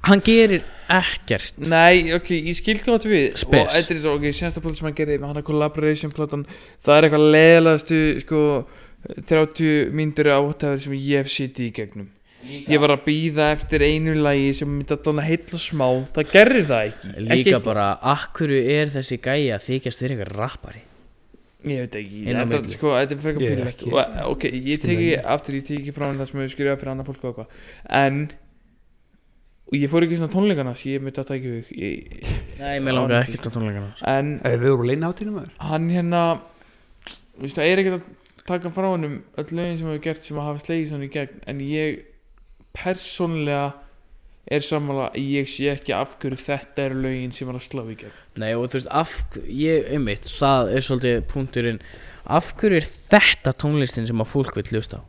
[0.09, 1.53] hann gerir ekkert.
[1.69, 3.25] Nei, ok, ég skil áttu við.
[3.39, 3.61] Spes.
[3.61, 6.45] Og þetta er svo, ok, senasta plata sem hann gerði hann að collaboration platan.
[6.85, 8.43] Það er eitthvað leðalastu, sko
[9.29, 12.09] 30 myndir á whatever sem ég hef sitt í gegnum.
[12.49, 15.87] Ég var að býða eftir einu lagi sem myndi að dana heilla smá.
[16.15, 17.09] Það gerði það ekki.
[17.27, 20.83] Líka ekki, bara, akkur er þessi gæja að þykjast þér eitthvað rappari?
[21.67, 22.75] Ég veit ekki, Inn á þetta, milli.
[22.77, 25.65] sko, þetta er frekar Ég pínlegt ekki- og, Ok, ég skil teki, það aftur, ég
[25.67, 27.49] teki frá hann það sem hefur skrifað fyrir annað fólk og eitthvað.
[27.99, 28.21] En
[29.69, 31.73] Og ég fór ekki í svona tónleikana sem ég myndi að í hug
[32.59, 35.51] nei, mér langar ekkert á tónleikana En Eh, við vorum leina átinu maður.
[35.61, 36.23] Hann hérna
[37.05, 40.39] Þú veist, það er ekkert að taka frá hennum öll lögin sem hefur gert sem
[40.41, 42.01] að hafa slegið svona í gegn En ég
[42.77, 43.67] persónlega
[44.49, 47.83] er sammála að ég sé ekki af hverju þetta eru lögin sem var að slá
[47.85, 48.15] í gegn.
[48.41, 49.13] Nei og þú veist, af,
[49.45, 51.81] ég, einmitt, það er svolítið punkturinn.
[52.25, 55.03] Af hverju er þetta tónlistin sem að fólk vil hlusta á?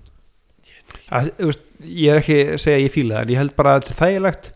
[1.17, 3.57] að, þú veist, ég er ekki að segja að ég fíla það en ég held
[3.59, 4.53] bara að þetta er þægilegt.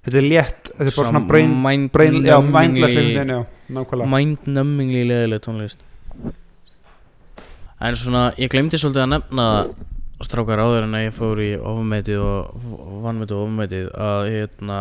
[0.00, 4.10] Þetta er létt, þetta er bara svona brain, brain já, nákvæmlega.
[4.14, 5.84] Mindnumbingly leðileg tónlist.
[7.80, 9.46] En svona, ég glemdi svolítið að nefna
[10.24, 12.64] strákar áður en að ég fór í ofmetið og
[13.04, 14.80] vannmetið og ofmetið að hérna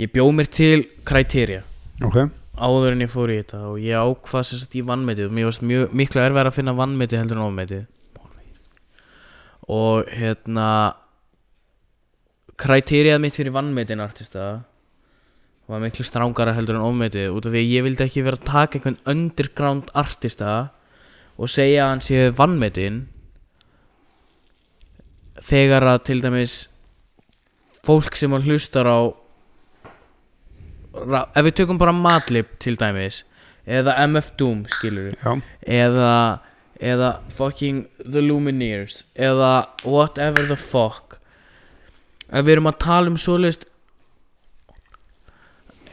[0.00, 1.60] ég bjó mér til kriteria
[2.04, 5.36] ok, áður en ég fór í þetta og ég ákvað sér satt í vannmetið og
[5.36, 7.84] mér varst mjög, miklu erfæra að finna vannmetið heldur en ofmetið
[9.70, 10.68] og hérna
[12.60, 14.62] kriterið mitt fyrir vannmetin artista
[15.66, 18.48] var miklu strángara heldur en ofmetið út af því að ég vildi ekki vera að
[18.50, 20.52] taka einhvern underground artista
[21.40, 23.02] og segja að hann sé vannmetin
[25.44, 26.56] þegar að til dæmis
[27.84, 29.00] fólk sem hlustar á
[31.34, 33.24] ef við tökum bara Madlib til dæmis
[33.64, 36.12] eða MF Doom skilur já, eða
[36.84, 39.52] eða fucking The Lumineers eða
[39.88, 41.18] whatever the fuck.
[42.28, 43.64] Ef við erum að tala um svoleiðist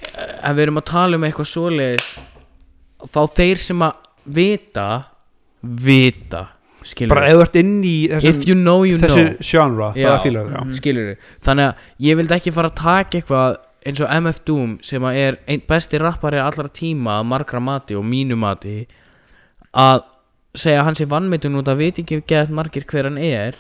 [0.02, 2.08] ef við erum að tala um eitthvað svoleiðis
[3.12, 4.88] þá þeir sem að vita
[5.62, 6.46] vita
[6.86, 9.44] skilur bara ef þú ert inn í if þessum, you know you þessu know.
[9.46, 10.16] genre, Já.
[10.24, 10.78] fílar það, já.
[10.80, 11.12] skilur
[11.46, 15.38] þannig að ég vildi ekki fara að taka eitthvað eins og MF Doom sem er
[15.50, 18.80] einn besti rappari allra tíma margra mati og mínu mati
[19.78, 20.04] að
[20.58, 23.60] segja að hann sé vannmitun út að veit ekki gett margir hver hann er.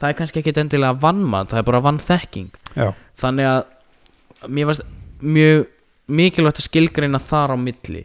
[0.00, 2.50] Það er kannski ekkit endilega vannmat það er bara vannþekking.
[2.74, 2.88] Já,
[3.22, 4.82] þannig að mér varst
[5.24, 5.68] mjög
[6.10, 8.02] mikilvægt að skilgreina þar á milli.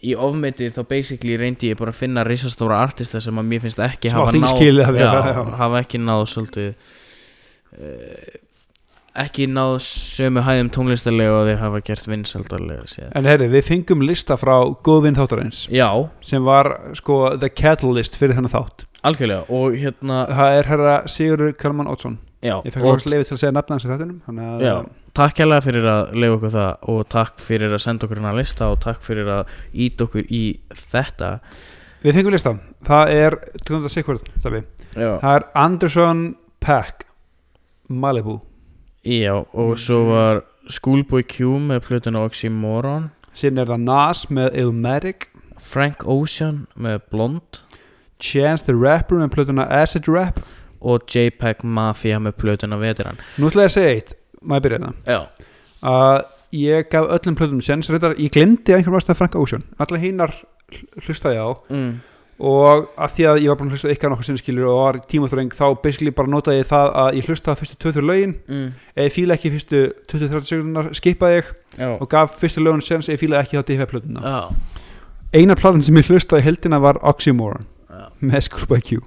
[0.00, 3.82] Í ofmetið þá basically reyndi ég bara að finna risastóra artista sem að mér finnst
[3.84, 8.43] ekki Sem hafa ekki náð hafa ekki náð svolítið uh,
[9.14, 13.10] ekki náð sömu hæðum tónlistarlega og þeir hafa gert vinsaldarlega séð.
[13.14, 14.56] en herri, við fengum lista frá
[14.86, 15.86] góðvinn þáttarins já,
[16.24, 18.86] sem var sko the catalyst fyrir þennan þátt.
[19.06, 23.28] Algjörlega og hérna það er herra Sigurður Kalman Ótsson já, ég fekk og, loks leiði
[23.28, 24.74] til að segja nafna hans í þáttunum þannig að já,
[25.20, 28.70] takk hérlega fyrir að leiða okkur það og takk fyrir að senda okkur hérna lista
[28.72, 29.52] og takk fyrir að
[29.86, 30.42] ít okkur í
[30.90, 31.30] þetta.
[32.02, 36.26] Við fengum lista, það er 200 sekund, já, það er Anderson
[36.64, 37.06] Pack
[37.88, 38.40] Malibu
[39.04, 43.10] já og svo var Schoolboy Q með plötuna Oxymoron.
[43.36, 45.28] Síðan er það Nas með Illmatic
[45.60, 47.60] Frank Ocean með Blond.
[48.20, 50.40] Chance the Rapper með plötuna Acid Rap.
[50.84, 53.16] Og JPEG Mafia með plötuna Veteran.
[53.40, 54.10] Nú ætla ég að segja eitt,
[54.44, 55.46] maður byrja þetta já,
[55.88, 56.18] að
[56.60, 59.64] ég gaf öllum plötunum reyndar, ég glemdi einhverjum ástæða Frank Ocean.
[59.80, 60.34] Allar hinnar
[61.00, 61.50] hlustaði ég á.
[61.72, 61.94] Mm,
[62.40, 65.52] og að því að ég var bara að hlusta ykkar nokkuð sinnskilur og var tímaþröng
[65.54, 68.34] þá basically bara notaði ég það að ég hlustaði fyrstu 2-3 lögin.
[68.48, 71.52] Mm, eða ég fíla ekki fyrstu 20-30 sekundunar skipaði ég.
[71.78, 74.20] Já, og gaf fyrstu lögun sens eða ég fíla ekki þá DF plötuna.
[74.20, 74.80] Já,
[75.34, 78.04] eina platan sem ég hlustaði heldina var Oxymoron já.
[78.20, 79.00] með Schoolboy Q.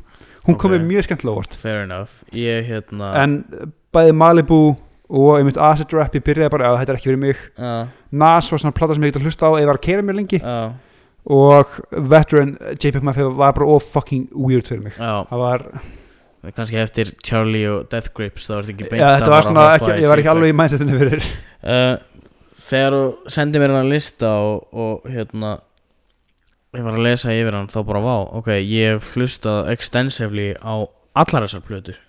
[0.47, 0.77] Hún kom Ok.
[0.79, 2.23] mér mjög skemmtilega á vort fair enough.
[2.31, 3.43] Ég hérna en
[3.93, 4.77] bæði Malibu
[5.09, 7.37] og einmitt Acid Rap ég byrjaði bara að þetta er ekki fyrir mig.
[7.59, 10.15] Já, Nas var svona plata sem ég geta hlusta á eða var að keira mér
[10.15, 10.39] lengi.
[10.39, 10.71] Já,
[11.27, 14.93] og Veteran JPEG Mafia var bara of fucking weird fyrir mig.
[14.95, 15.25] Já.
[15.27, 15.63] Það var,
[16.55, 19.39] kannski eftir Charlie og Death Grips þá er þetta ekki beint já, að þetta var
[19.39, 21.95] að svona hoppa ekki, í ég var ekki alveg í mindsetinu fyrir uh,
[22.69, 25.57] þegar þú sendir mér hann lista og, og hérna
[26.77, 30.87] ég var að lesa yfir hann þá bara vá ok, ég hef hlustað extensively á
[31.17, 31.99] allar þessar plötur.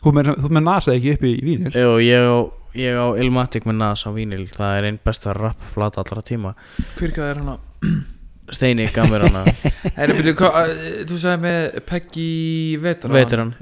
[0.00, 2.38] Þú með, þú með NASA ekki upp í, í vínir Jú, ég á,
[2.78, 6.54] ég á Ilmatic með Nas á vínil það er einn besta rap plata allra tíma.
[6.96, 8.08] Hver hvað er hann að
[8.54, 8.92] Steini eh,
[11.08, 12.30] þú sagði með Peggy
[12.82, 13.52] Veteran Veteran.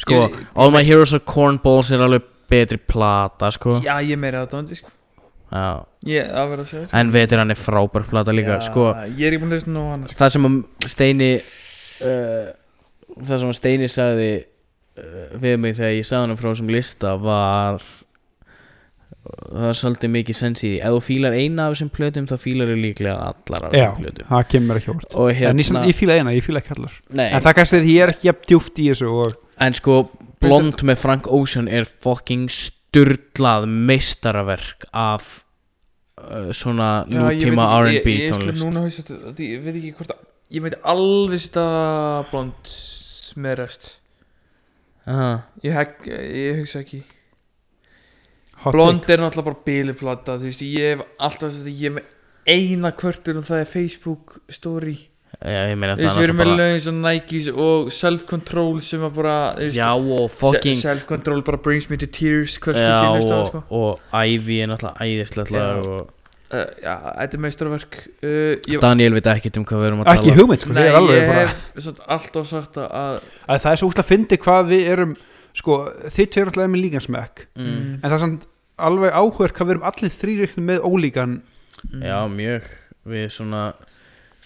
[0.00, 4.44] Sko, Ég- All My Heroes Are Cornballs er alveg betri plata sko já ég meira
[4.44, 4.92] þetta sko.
[5.46, 5.66] Já.
[6.06, 6.26] Ég,
[6.66, 6.96] segja sko.
[6.98, 9.90] En Veteran er frábær plata líka Sko, Ég er ekki búin að hlusta nú á
[9.94, 10.18] hana sko.
[10.18, 10.48] það sem
[10.90, 11.28] Steini
[12.02, 12.48] uh,
[13.16, 17.86] Það sem Steini sagði uh, við mig þegar ég sagði hann frá þessum lista var
[19.52, 20.76] það er svolítið mikið sens í því.
[20.86, 24.02] Ef þú fílar eina af þessum plötum þá fílar þú líklega allar af Já, þessum
[24.04, 24.28] plötum.
[24.30, 26.74] það kemur ekki óvart og En ég, hérna samt- ég fíla eina, ég fíla ekki
[26.76, 26.92] allar.
[27.10, 29.34] Nei, En það kannski því ég er ekki jafn djúft í þessu og
[29.66, 29.98] en sko
[30.40, 35.44] Blond með Frank Ocean er fucking sturlað meistaraverk af
[36.20, 39.10] uh, svona Já, nútíma R&B ég, ég, tónlist.
[39.40, 40.24] Ég veit ekki hvort að
[40.54, 42.68] Ég veit alveg setja blond
[43.36, 43.88] með rest.
[45.10, 45.42] Aha.
[45.64, 45.74] Ég,
[46.60, 47.00] hugsa ekki
[48.74, 52.14] Blond er náttúrulega bara bíliplata Þú veist, ég hef alltaf ég er með
[52.46, 54.96] eina kvörtur og það er Facebook story.
[55.36, 58.76] Já, ég meina Þú það veist, við erum með bara lögin svo Nikes og self-control
[58.86, 62.78] sem að bara þú veist, Já og fucking Self-control bara brings me to tears Hvers
[62.78, 63.62] skil Já síðan hlusta á og, sko.
[63.76, 68.00] og Ivy er náttúrulega lag og uh, Já, þetta er meistarverk.
[68.22, 70.82] Uh, ég, Daniel veit ekkert um hvað við erum að Ekki tala hugmynd sko, Nei,
[70.86, 74.06] ég er alveg ég bara hef samt alltaf sagt að að Það er svo úslega
[74.06, 75.16] að fyndi hvað við erum
[75.56, 75.80] Sko,
[76.12, 77.80] þið tveir alltaf með líkan smekk mm.
[78.00, 81.36] En það er samt alveg áhverð hvað við erum allir þrýr með ólíkan.
[81.90, 82.72] Mm, Já, mjög.
[83.06, 83.66] Við svona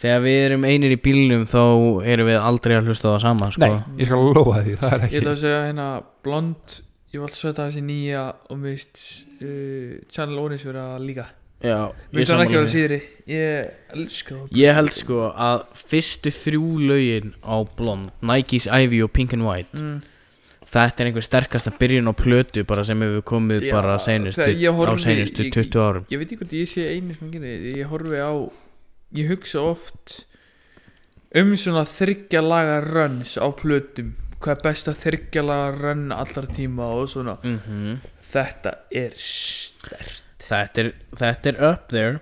[0.01, 1.65] Þegar við erum einir í bílnum þá
[2.09, 3.67] erum við aldrei að hlusta á það sama sko.
[3.67, 5.89] Nei, ég skal lofa því, það er Ég ekki ætla að segja hérna
[6.25, 6.77] Blond
[7.11, 9.01] Ég að setja þessi nýja og mér veist
[9.43, 11.27] uh, Channel Onis vera líka.
[11.61, 11.91] Já,
[13.29, 14.55] Ég elska það.
[14.57, 19.77] Ég held sko að fyrstu þrjú lögin á Blond Nike's Ivy og Pink and White
[19.77, 19.99] mm.
[20.71, 24.61] Þetta er einhver sterkasta byrjun á plötu bara sem hefur komið Já, bara seinustu, þegar
[24.63, 26.05] ég á horfði- seinustu ég- 20 árum.
[26.13, 28.33] Ég veit ekki hvort ég sé eini sem gerir Ég horfi á
[29.13, 30.25] Ég hugsa oft
[31.35, 34.13] um svona þryggja laga runs á plötum.
[34.41, 37.37] Hvað er besta þryggja laga run allra tíma og svona.
[37.43, 37.99] Mm
[38.31, 42.21] Þetta er stert þetta, er, þetta er up there.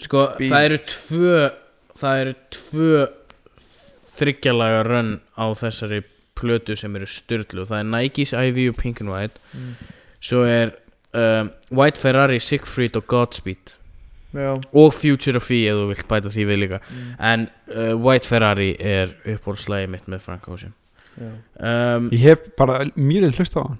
[0.00, 0.50] Sko bíl.
[0.52, 1.52] það eru tvö
[1.94, 3.08] Það eru tvö
[4.18, 6.02] þryggjalaga run á þessari
[6.38, 9.40] plötu sem eru styrlu Það er Nike's Ivy og Pink and White.
[9.52, 9.74] Mm.
[10.24, 10.74] Svo er
[11.14, 13.74] um, White Ferrari, Siegfried og Godspeed.
[14.34, 14.54] Já.
[14.74, 16.80] Og Future of Fee ef þú vilt bæta því við líka.
[16.90, 17.10] Mm.
[17.30, 20.74] en uh, White Ferrari er uppbólslægi mitt með Frank Ocean.
[21.14, 21.30] Já.
[21.96, 23.78] um, Ég hef bara mjög hlust á hann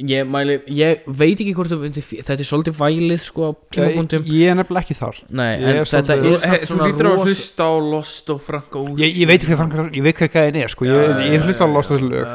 [0.00, 1.68] ég, mæli, ég veit ekki hvort
[2.00, 5.50] fí- þetta er svolítið vælið sko á Ég, tímapunktum ég er nefnilega ekki þar nei,
[5.60, 8.76] ég en er þetta svolítið- Þú, er lítur að rosa hlusta á Lost og Frank
[8.80, 10.84] Ocean Ég, ég veit hvað Frank, ég veit hvað það er sko.
[10.84, 12.32] ég, Já, ég hef hlust á Lost já, þessu lög.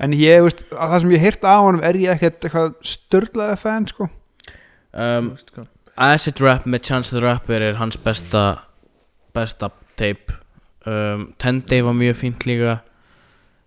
[0.00, 3.58] En ég, veist, að það sem ég heirt á honum er ég ekkert eitthvað störlaði
[3.58, 4.08] fan sko.
[4.94, 5.34] um.
[6.00, 8.60] Acid Rap með Chance the Rapper er hans besta
[9.34, 10.32] besta tape
[10.86, 12.80] um, Ten Day var mjög fínt líka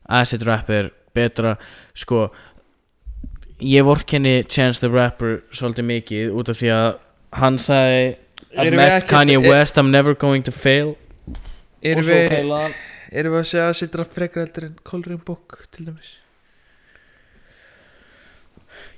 [0.09, 1.57] Acid Rap er betra
[1.93, 2.31] sko
[3.63, 6.89] ég vorkenni Chance the Rapper svolítið mikið út af því að
[7.39, 8.03] hann sagði
[8.53, 10.93] I've met Kanye er- West, I'm never going to fail.
[11.83, 12.75] Og svo við, feilaði hann.
[13.11, 16.11] erum við að segja að sitra frekar heldur en Coloring Book til dæmis?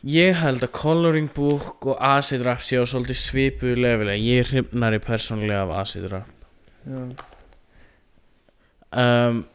[0.05, 4.99] Ég held að Coloring Book og Acid Rap séu svolítið svipuðu lefilega Ég er hrifnari
[5.01, 6.29] persónlega af Acid Rap.
[8.95, 9.45] Um,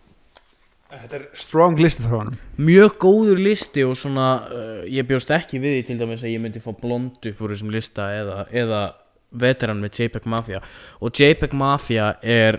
[0.91, 2.39] Þetta er strong listi frá honum.
[2.59, 6.43] Mjög góður listi og svona uh, Ég bjóst ekki við því til dæmis að ég
[6.43, 8.81] myndi fá blond upp úr þessum lista eða, eða
[9.31, 10.63] veteran með JPEG Mafia.
[10.99, 12.59] Og JPEG Mafia er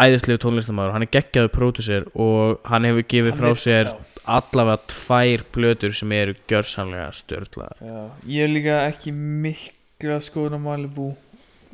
[0.00, 3.92] æðislegu tónlistamæður Hann er geggjaður pródusser og hann hefur gefið frá sér
[4.24, 10.66] allavega tvær plötur sem eru gjörsamlega störtlaðar Já, ég er líka ekki mikla skoðun á
[10.66, 11.12] Malibu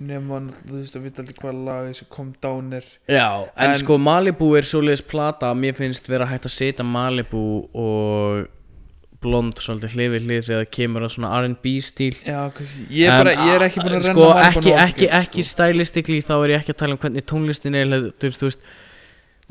[0.01, 2.86] nema þú veist að vita aldrei hvað lag þessu kom down er.
[3.11, 3.26] Já,
[3.57, 7.42] en, En- sko Malibu er svoleiðis plata að mér finnst vera hægt að setja Malibu
[7.76, 8.46] og
[9.20, 12.14] blond svolítið hlið við hlið þegar það kemur að svona R&B stíl.
[12.24, 12.38] Já,
[12.88, 15.44] ég, bara, ég er ekki búin að renna sko, Malibu ekki, nóg ekki, mikið, ekki
[15.51, 18.64] stylistically þá er ég ekki að tala um hvernig tónlistin er þú veist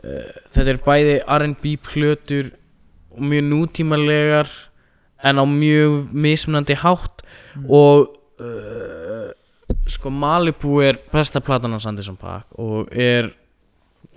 [0.02, 2.50] uh, þetta er bæði R&B plötur
[3.14, 4.50] og mjög nútímalegar
[5.30, 7.16] en á mjög mismunandi hátt
[7.50, 7.66] Mm.
[7.74, 8.99] og uh,
[9.88, 13.32] sko Malibu er besta platan hans Anderson Paak og er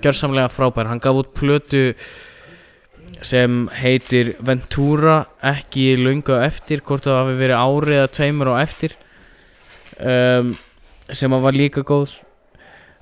[0.03, 0.89] gjörsamlega frábær.
[0.91, 1.93] Hann gaf út plötu
[3.23, 8.55] sem heitir Ventura ekki löngu á eftir hvort það hafi verið árið eða tveimur á
[8.63, 8.97] eftir
[10.01, 10.55] um,
[11.13, 12.17] sem var líka góð.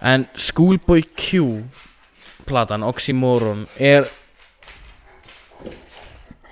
[0.01, 1.63] En Schoolboy Q
[2.49, 4.09] platan Oxymoron er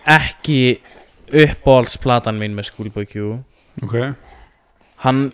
[0.09, 0.79] ekki
[1.29, 3.39] uppáhaldsplatan mín með Schoolboy Q.
[3.85, 3.97] Ok.
[5.05, 5.33] Hann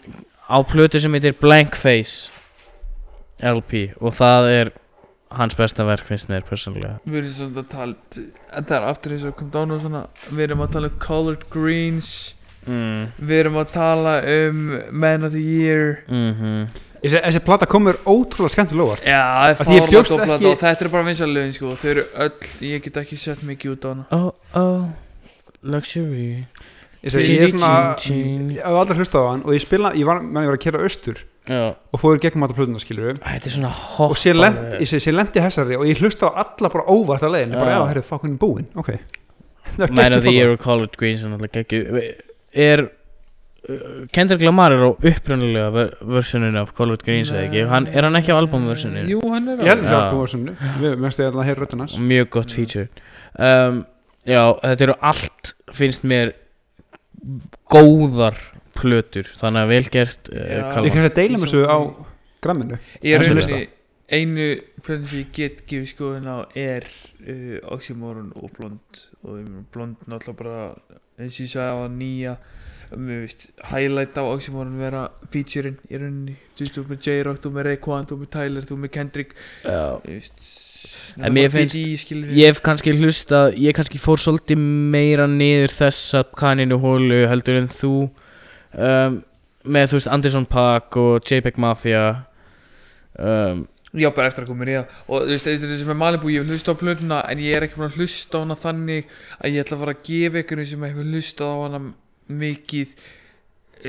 [0.49, 2.31] á plötu sem heitir Blank Face
[3.43, 4.73] LP og það er
[5.35, 7.01] hans besta verk finnst mér persónulega.
[7.05, 10.47] Við erum svona að tala það er aftur eins og kom dánu og svona Við
[10.47, 12.11] erum að tala um Colored Greens.
[12.65, 13.11] Mm.
[13.19, 16.03] Við erum að tala um Man of the Year.
[16.09, 16.69] Mm
[17.05, 19.05] þessi, þessi plata komur ótrúlega skemmtilega óvart.
[19.05, 21.75] Já, það er bjóst góð plata ekki- og þetta er bara vinsalögin sko.
[21.77, 24.05] Þau eru öll, ég get ekki sett mikið út á hana.
[24.11, 24.89] Oh oh.
[25.63, 26.47] Luxury
[27.05, 27.71] ég er svona
[28.09, 30.65] ég hef aldrei hlustað á hann og ég spila, ég var, menn ég var að
[30.65, 31.75] kera austur Já.
[31.93, 35.01] og fóður gegnum alltaf plötuna skilur Þetta er svona hot og sér lendi, ég sé,
[35.05, 37.81] sér lendi hessari og ég hlusta á alla bara óvart að leiðin ég bara, Já.
[37.83, 38.93] já, herrið, fá hvernig búinn, ok.
[39.75, 42.01] Það er Man of the Year og College Greens er
[42.55, 47.65] Er uh, Kendrick Lamar er á upprunalega ver versioninu af College Greens eða ekki?
[47.69, 49.09] Hann, Er hann ekki á albumversioninu?
[49.11, 49.67] Jú, hann er plata.
[49.69, 49.97] ég held Já.
[49.99, 51.99] albúm var svona við mest ég að heyra hans.
[51.99, 52.89] Mjög gott feature.
[53.35, 53.83] Um,
[54.25, 56.33] Já, þetta eru allt finnst mér
[57.71, 58.39] góðar
[58.75, 60.65] plötur þannig að vel gert uh, Já.
[60.73, 60.89] Kalmar.
[60.89, 61.79] ég kannski að deila með þessu á
[62.45, 63.63] gramminu Ég er rauninni
[64.15, 64.49] Einu
[64.85, 66.85] plöðin sem ég get gefið skoðun á er
[67.25, 70.59] uh, Oxymoron og Blond og ég meina, Blond náttúrulega bara
[71.17, 72.35] eins og ég sagði á að nýja
[72.95, 77.55] mér veist, highlight á Oxymoron vera featureinn í rauninni þú veist, þú með J-Rock, þú
[77.57, 79.33] með Rayquan, þú með Tyler þú með Kendrick
[79.65, 79.81] Já.
[80.05, 80.45] þú veist,
[81.19, 86.25] En mér finnst- skilur Ég hef kannski hlustað Ég kannski fór svolítið meira niður þessa
[86.37, 87.93] kaninu hólu heldur en þú.
[88.75, 89.21] Um,
[89.65, 92.27] með þú veist Anderson Paak og JPEG Mafia.
[93.19, 94.95] Um, Já, bara eftir að koma í það.
[95.07, 97.55] Og þú veist, þetta er þessi með Malibu, ég hef hlustað á plötuna En ég
[97.55, 99.05] er ekki búin að hlusta á hana þannig
[99.39, 101.81] Að ég ætla að fara að gefa ykkur sem hefur hlustað á hana
[102.29, 102.97] mikið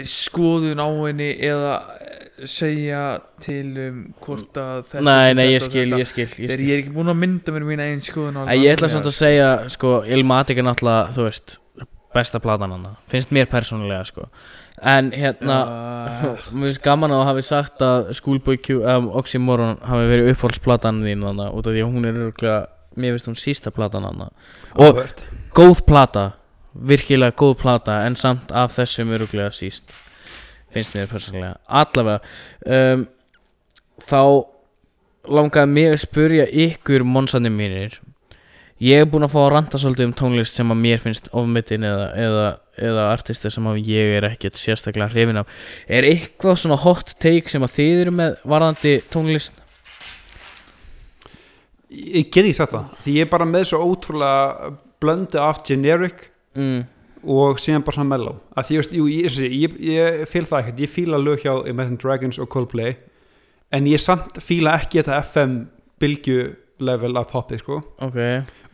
[0.03, 3.03] Skoðun á henni Eða eh, segja
[3.43, 6.67] til um hvort að þetta Nei, nei, ég skil, ég skil, ég Þegar skil.
[6.67, 9.07] ég er ekki búin að mynda mér mín einn skoðun á Æ, Ég ætla samt
[9.07, 11.57] að segja sko, Ilmatic er náttúrulega, þú veist
[12.15, 14.29] besta platan hann, finnst mér persónulega sko.
[14.81, 20.07] en hérna uh, mér finnst gaman að hafi sagt að Schoolboy Q, um, Oxymoron hafi
[20.11, 22.61] verið uppáhaldsplatan þín þannig út af því að hún er örgulega,
[22.95, 24.25] mér finnst hún sísta platan hann
[24.79, 25.01] og
[25.55, 26.25] góð plata
[26.75, 29.93] virkilega góð plata en samt af þessum öruglega síst
[30.75, 31.55] finnst mér persónulega.
[31.67, 32.19] Allavega
[32.65, 33.05] um,
[34.03, 34.21] þá
[35.25, 37.97] langaði mig að spurja ykkur monsandi mínir.
[38.83, 41.85] Ég er búinn að fá að ranta svolítið um tónlist sem að mér finnst ofmyndin
[41.87, 42.47] eða, eða,
[42.89, 45.61] eða artisti sem að ég er ekkert sérstaklega hrifin af.
[45.87, 49.63] Er eitthvað svona hot take sem að þið eru með varðandi tónlist?
[51.95, 56.25] Ég get ekki sagt það því ég er bara með svo ótrúlega blöndu af generic
[56.55, 56.83] mm,
[57.35, 58.39] og síðan bara svona mellow.
[58.55, 60.83] Að því, jú, ég, ég, ég, fíl það ekkert.
[60.85, 62.95] Ég fíla lög hjá Imagine Dragons og Coldplay
[63.75, 65.57] en ég samt fíla ekki þetta FM
[66.01, 66.39] bylgju
[66.85, 67.81] level af popið sko.
[68.03, 68.21] Ok.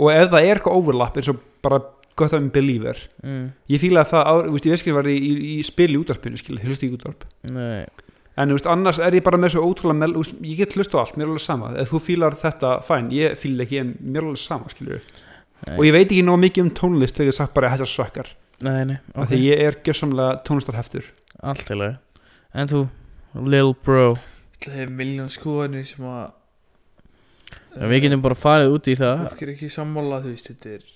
[0.02, 1.82] Og ef það er eitthvað overlap eins og bara
[2.20, 4.98] gott af en believer mm, ég fíla það, á, þú veist, ég veist ekki að
[4.98, 7.26] var í, í, í spil í útvarpinu, skil, hlusti í útvarp.
[7.50, 7.86] Nei.
[8.40, 11.02] En þú veist, annars er ég bara með svo ótrúlega veist, ég get hlusta á
[11.04, 11.72] allt, mér er alveg sama.
[11.82, 15.00] Ef þú fílar þetta, fæn, ég fíla ekki en mér er alveg sama, skilur
[15.68, 15.76] Nei.
[15.78, 18.26] og ég veit ekki nóg mikið um tónlist þegar ég sagt bara að þetta
[18.88, 19.22] nei, okay.
[19.22, 21.10] ok því ég er gjössamlega tónlistarheftur.
[21.42, 21.98] Allt í lagi.
[22.54, 22.82] En þú,
[23.48, 24.08] Lil Bro?
[24.62, 26.24] Það hefur miljón skoðanir sem að
[27.78, 29.24] ja, Við getum bara farið út í það.
[29.30, 30.90] Fólk er ekki sammála, þú veist, þetta er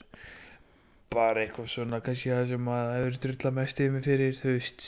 [1.16, 4.55] bara eitthvað svona kannski það sem að það hefur drulla mest yfir mig fyrir, þú
[4.57, 4.88] veist.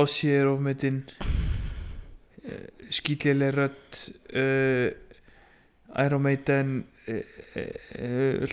[0.00, 1.00] Ossi er ofmetinn.
[2.90, 4.02] Skýtlileg rödd.
[4.30, 4.90] Uh,
[5.98, 6.74] Iron Maiden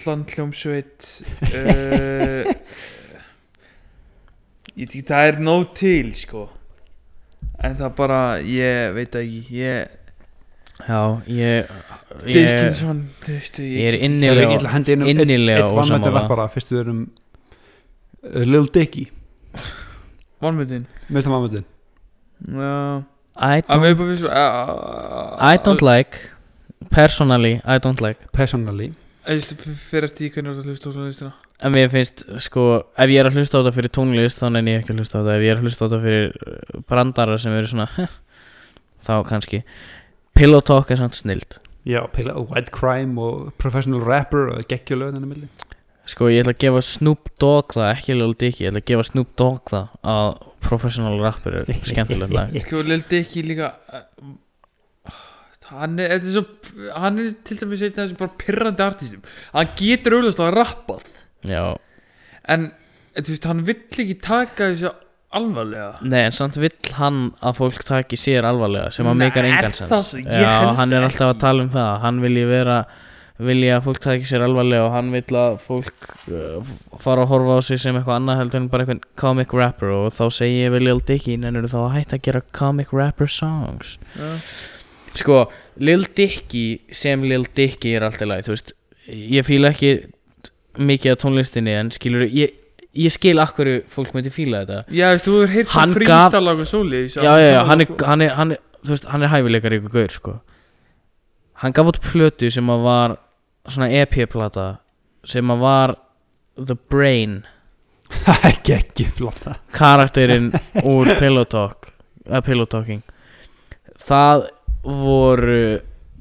[0.02, 1.00] Hlandhljómsveit
[1.48, 2.44] uh,
[4.78, 6.42] ég veit ekki, það er nóg til sko.
[7.64, 9.78] En það bara, ég veit það ekki ég,
[10.78, 11.66] Já, ég
[12.22, 16.22] Dickinson, þú veist ég er innilega að hendi inn um innilega eitt vannmættin ósammála.
[16.22, 16.46] rappara.
[16.54, 19.06] Fyrst við erum uh, Lil Dicky.
[20.44, 21.66] Vanmyndin með það vannmættin
[22.54, 22.76] Já.
[23.38, 24.30] I Að við don't, bara fyrst
[25.50, 26.14] I don't like
[26.94, 28.32] Personally, I don't like.
[28.36, 28.94] Personally.
[29.28, 31.34] Fyrir því hvernig þú ert að hlusta á svona listina.
[31.58, 32.64] En mér finnst, sko,
[32.96, 35.20] ef ég er að hlusta á þetta fyrir tónlist þá nenni ég ekki að hlusta
[35.20, 35.36] á þetta.
[35.36, 37.88] Ef ég er að hlusta á þetta fyrir uh, brandara sem eru svona
[39.08, 39.64] Þá kannski.
[40.38, 41.58] Pillow Talk er samt snild.
[41.88, 45.50] Já, pila, White Crime og Professional Rapper og geggjulöð þennan milli.
[46.08, 49.06] Sko, ég ætla að gefa Snoop Dogg það, ekki Lil Dicky Ég ætla að gefa
[49.10, 50.28] Snoop Dogg það að
[50.64, 52.54] Professional Rapper er skemmtilegt lag.
[52.64, 54.04] Sko, Lil Dicky líka uh,
[55.72, 56.44] Hann er, er svo
[56.96, 59.26] Hann er til dæmis einn af þessum bara pirrandi artistum.
[59.56, 61.10] Hann getur auðvitað að rappað.
[61.48, 61.64] Já,
[62.48, 62.70] En,
[63.18, 64.94] þú veist, hann vill ekki taka þessu
[65.36, 65.98] alvarlega.
[66.08, 69.76] Nei, en samt vill hann að fólk taki sér alvarlega sem að meikar engan það
[69.82, 70.22] sens svo?
[70.24, 71.36] Ég Já, hann er alltaf ekki.
[71.36, 71.90] að tala um það.
[72.06, 72.78] Hann vilji vera
[73.38, 76.72] vilja að fólk taki sér alvarlega og hann vill að fólk uh,
[77.04, 79.92] fara að horfa á sig sem eitthvað annað heldur en bara eitthvað comic rapper.
[79.98, 82.96] Og þá segi ég við Lil Dicky en eru þá að hætta að gera comic
[82.96, 83.98] rapper songs?
[84.16, 84.32] Já.
[85.18, 85.46] Sko,
[85.84, 88.74] Lil Dicky sem Lil Dicky er alltaf læg, þú veist
[89.08, 89.92] ég fíla ekki
[90.78, 92.52] mikið af tónlistinni en skilur ég,
[92.98, 94.84] ég skil akkur fólk myndi fíla þetta.
[94.94, 97.82] Já, veist, þú hefur heyrt Hann hann gaf- frístalag og sóli já, já, já, hann
[97.82, 100.36] er, hann er, hann er þú veist, hann er hæfileikar ykkur gaur, sko.
[101.64, 103.16] Hann gaf út plötu sem að var
[103.68, 104.68] svona EP-plata
[105.28, 105.96] sem að var
[106.58, 107.40] The Brain.
[108.48, 109.42] Ekki ekki flott
[109.76, 110.52] karakterinn
[110.88, 111.90] úr Pillow Talk
[112.30, 113.02] uh, Pillow Talking.
[114.08, 114.46] Það
[114.84, 115.62] voru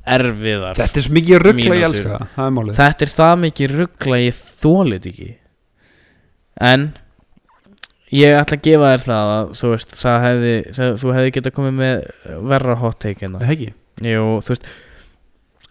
[0.06, 2.78] erfiðar Þetta er svo mikið ruggla ég elska það, það er málið.
[2.78, 5.28] Þetta er það mikið ruggla ég þólit ekki.
[6.66, 6.86] En
[8.14, 11.56] ég ætla að gefa þér það að þú veist, það hefði það, þú hefði getað
[11.56, 12.06] komið með
[12.52, 13.72] verra hot take en Það er ekki
[14.06, 14.68] Jú, þú veist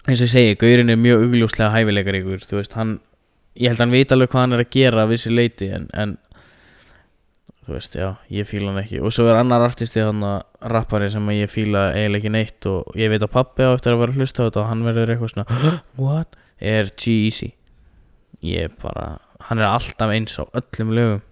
[0.06, 2.98] eins og ég segi, Gaurin er mjög augljóslega hæfileikar ykkur, þú veist, hann
[3.56, 5.88] ég held að hann veit alveg hvað hann er að gera að vissi leiti en,
[5.96, 6.16] en
[7.66, 9.00] þú veist, já, ég fíla hann ekki.
[9.02, 10.44] Og svo er annar artisti hann að
[10.76, 13.96] rappari sem að ég fíla eiginlega ekki neitt og ég veit að pappi á eftir
[13.96, 16.36] að vera að hlusta á þetta og hann verður eitthvað svona what?
[16.62, 17.52] er G-Eazy.
[18.46, 19.08] Ég er bara,
[19.50, 21.24] hann er alltaf eins á öllum lögum.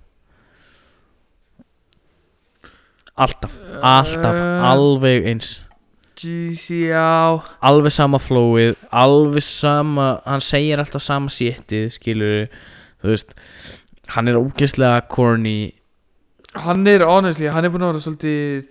[3.14, 3.54] Alltaf,
[3.86, 4.64] alltaf, Eh.
[4.72, 5.60] alveg eins.
[6.18, 7.42] GC, já.
[7.62, 12.48] Alveg sama flowið alveg sama, hann segir alltaf sama séttið, skilur
[13.04, 13.34] þú veist,
[14.16, 15.74] hann er ógeðslega corny
[16.54, 18.68] Hann er, honestly, hann er búin að vera svolítið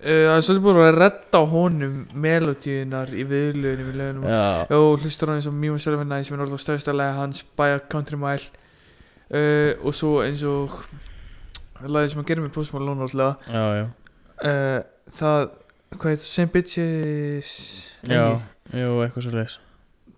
[0.00, 4.24] uh, Það er svolítið búin að redda á honum melodíunar í viðlögunum í lögunum.
[4.32, 7.76] Já, Jó, hlustur hann eins og and I sem er orðið stöðsta lega hans by
[7.76, 8.48] a country mile.
[9.28, 10.72] Uh, og svo eins og
[11.84, 13.44] lagið sem hann gerir með Post Malone alltaf.
[13.52, 13.86] Já, já,
[14.48, 14.80] uh,
[15.20, 15.48] það,
[15.98, 17.54] hvað heit, Same Bitches
[18.08, 18.40] já,
[18.72, 19.60] jú, eitthvað svo leis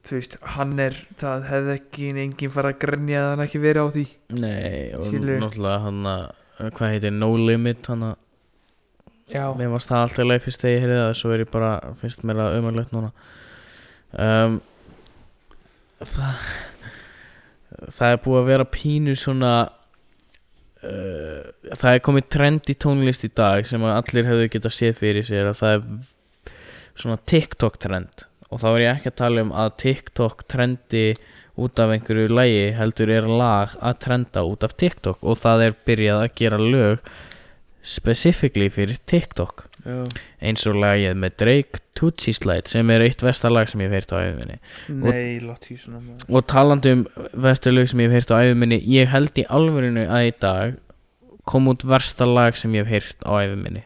[0.06, 3.84] þú veist, hann er það hefði ekki enginn fara að grenja að hann ekki verið
[3.84, 4.04] á því.
[4.40, 5.40] Nei, og Skilur.
[5.44, 6.24] náttúrulega hann að
[6.76, 8.16] hvað heitir No Limit hann að
[9.30, 11.72] já, mér varst það alltaf leið fyrst þegar ég heyrði það svo er ég bara,
[12.00, 13.12] finnst mér það umhverlegt núna.
[14.10, 14.56] Um,
[16.00, 16.48] það
[17.90, 19.52] það er búið að vera pínu svona
[20.84, 24.98] uh, það er komið trend í tónlist í dag sem að allir hefðu getað séð
[25.00, 26.50] fyrir sér að það er
[27.00, 31.06] svona TikTok trend og þá er ég ekki að tala um að TikTok trendi
[31.60, 35.76] út af einhverju lægi heldur er lag að trenda út af TikTok og það er
[35.88, 37.10] byrjað að gera lög
[37.82, 40.04] specifically fyrir TikTok já.
[40.40, 44.14] eins og lagið með Drake Tootsie Slide sem er eitt vestarlag sem ég hef heyrt
[44.14, 46.24] á æfuminni nei, maður.
[46.28, 47.04] og talandi um
[47.46, 50.80] vestarlag sem ég hef heyrt á æfuminni ég held í alvörinu að í dag
[51.48, 53.84] kom út versta lag sem ég hef heyrt á æfuminni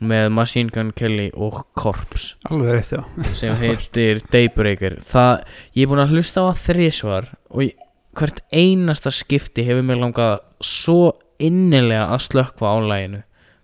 [0.00, 2.34] með Machine Gun Kelly og Corpse.
[2.48, 3.02] Alveg rétt, já.
[3.38, 4.98] Sem heitir Daybreaker.
[5.04, 5.46] Það,
[5.76, 7.88] ég er búin að hlusta á það þrísvar og ég,
[8.18, 13.20] hvert einasta skipti hefur mér langað svo innilega að slökkva á læginu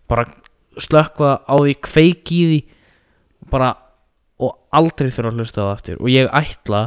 [0.09, 0.27] bara
[0.81, 2.61] slökkva á því kveiki í því
[3.51, 3.73] bara
[4.43, 6.01] og aldrei þurfa að hlusta á það aftur.
[6.03, 6.83] Og ég ætla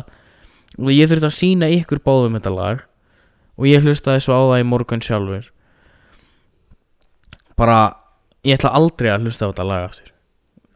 [0.77, 2.83] og ég þurfti að sína ykkur báðum þetta lag
[3.59, 5.49] og ég hlustaði svo á það í morgun sjálfur.
[7.59, 7.79] Bara
[8.47, 10.13] ég ætla aldrei að hlusta á þetta lag aftur.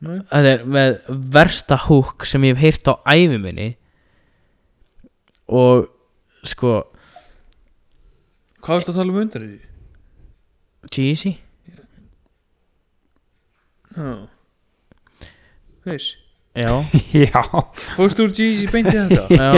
[0.03, 0.18] Nei.
[0.28, 0.95] þetta er með
[1.32, 3.70] versta húk sem ég hef heyrt á æfi minni.
[5.47, 5.88] Og
[6.47, 6.82] sko
[8.64, 9.59] hvað varst að tala um undan því?
[10.91, 11.32] Jeezy
[13.95, 14.11] já.
[15.88, 16.20] Veist
[16.53, 16.69] já,
[17.26, 17.41] Já,
[17.95, 19.23] fórst úr Jeezy beintið þetta?
[19.40, 19.52] já.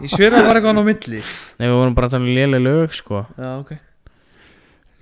[0.00, 1.20] Ég sver að það var eitthvað hann á milli.
[1.58, 3.24] Nei, við vorum bara að tala um léleg lög sko.
[3.36, 3.74] Já, ok.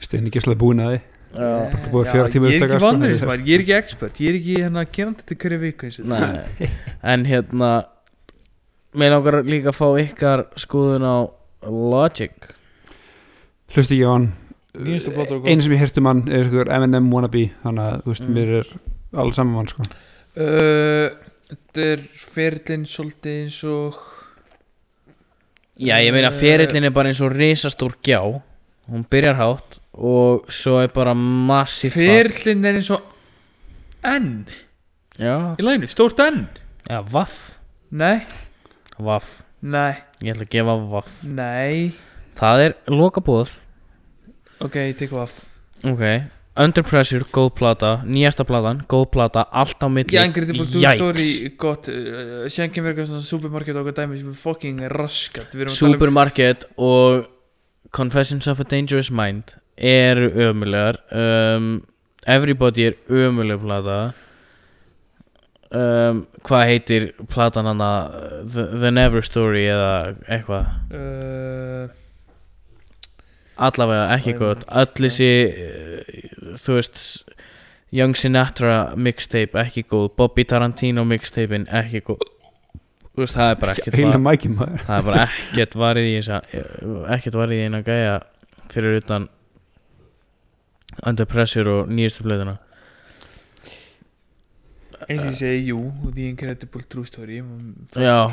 [0.03, 1.01] Stein ekki svolítið búin að því
[1.35, 4.31] Bara búið fjóra tíma ég er upptaka, ekki þessu maður, ég er ekki expert ég
[4.31, 6.29] er ekki hérna gerandi til hverju viku eins og þetta.
[6.59, 6.69] Nei,
[7.13, 7.71] en hérna
[8.99, 11.17] Mér langar líka að fá ykkar skoðun á
[11.69, 12.33] Logic.
[13.75, 14.29] Hlusti ekki á hann.
[14.79, 18.35] Einu sem ég hirti um hann er ykkur M&M wannabe Þannig að, þú veist, Mm.
[18.39, 18.71] mér er
[19.21, 19.85] alls saman mann, sko.
[20.39, 21.11] Uh,
[21.51, 23.99] þetta er ferlinn svolítið eins og
[25.79, 28.23] Já, ég meina ferillin er bara eins og risastór gjá.
[28.89, 32.07] Hún byrjar hátt og svo er bara massíft fall.
[32.07, 33.03] ferlinn er eins og
[34.07, 34.47] N.
[35.19, 36.47] Já, í læginu, stórt N.
[36.89, 37.57] Já, vaff.
[37.91, 38.23] Nei,
[38.99, 41.21] Vaff, nei, ég ætla að gefa vaff.
[41.23, 41.93] Nei.
[42.39, 43.53] Það er lokabúð.
[44.65, 45.45] Ok, ég tek vaff.
[45.87, 46.03] Ok.
[46.59, 47.93] Under Pressure, góð plata.
[48.03, 50.17] Nýjasta platan, góð plata Allt á milli.
[50.17, 50.99] Já, Incredible True Yikes.
[50.99, 55.55] Story gott, uh, kemur eitthvað svona supermarket og eitthvað dæmi sem er fucking raskat.
[55.55, 57.29] Við erum að tala um Supermarket og
[57.95, 61.79] Confessions of a Dangerous Mind eru ömulegar um,
[62.29, 64.13] Everybody er ömuleg plata.
[65.73, 67.89] Um, hvað heitir platan hana?
[68.45, 70.69] The, The Never Story eða eitthvað?
[70.93, 71.89] Uh,
[73.57, 74.67] allavega ekki gott.
[74.69, 77.01] öll þessi uh, þú veist
[77.97, 80.11] Young Sinatra mixtape ekki góð.
[80.21, 82.27] Bobby Tarantino mixtapein ekki góð
[83.19, 83.97] þú veist það er bara ekkert
[84.55, 86.37] var, það er bara ekkert varið í þessa
[87.17, 88.21] ekkert varið í eina gæja
[88.71, 89.27] fyrir utan
[91.07, 92.57] Under Pressure og nýjastu blöðuna
[95.09, 95.79] eins og ég segi, jú
[96.13, 98.29] The Incredible True Story mm, Já.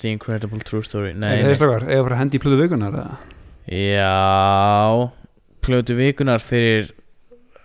[0.00, 3.18] The Incredible True Story Nei, nei, strákar, eða bara hendi í plöðu vikunar eða?
[3.70, 5.10] já
[5.62, 6.88] plötu vikunar fyrir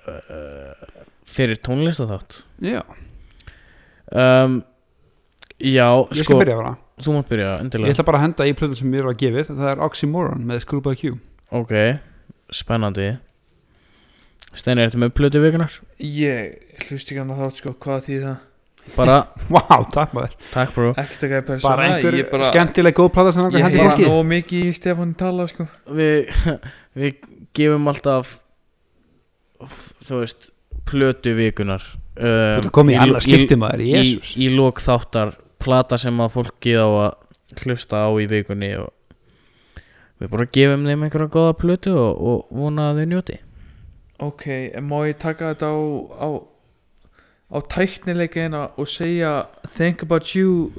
[0.05, 0.73] uh,
[1.25, 2.81] fyrir tónlistaþátt Já,
[4.11, 4.59] um,
[5.57, 6.73] já ég skal sko byrja bara.
[7.01, 9.53] þú mátt byrja Ég endilega ætla bara að henda í plöðu sem mér var gefið
[9.53, 11.15] Það er Oxymoron með Schoolboy Q.
[11.55, 11.73] Ok,
[12.53, 13.13] spennandi
[14.55, 15.73] Steini, ertu með plötu vikunar?
[15.99, 18.35] ég hlust ekki hann að þátt sko, hvað því það?
[18.95, 19.15] Bara,
[19.53, 20.33] Vá, takk maður.
[20.51, 20.89] Takk bro.
[21.01, 23.79] Ekkert að gæða persóna Bara einhver ég bara, skemmtileg góð plata sem ég langar hendi
[23.81, 24.09] heyr fólki.
[24.11, 25.65] nóg mikið í Stefán tala sko.
[25.97, 26.29] Við,
[27.01, 27.15] við
[27.57, 28.35] gefum alltaf
[30.05, 30.51] Þú veist
[30.85, 31.81] Plötu vikunar
[32.19, 35.33] um, Þú komið í annað skipti maður, í, jésús í lók þáttar
[35.65, 38.91] Plata sem að fólki á að hlusta á í vikunni og
[40.21, 43.39] Við bara gefum þeim einhverja góða plötu og, og vona að þau njóti
[44.19, 44.43] ok,
[44.81, 45.77] má ég taka þetta á
[46.23, 46.29] á,
[47.51, 50.71] á tæknileikina og segja think about you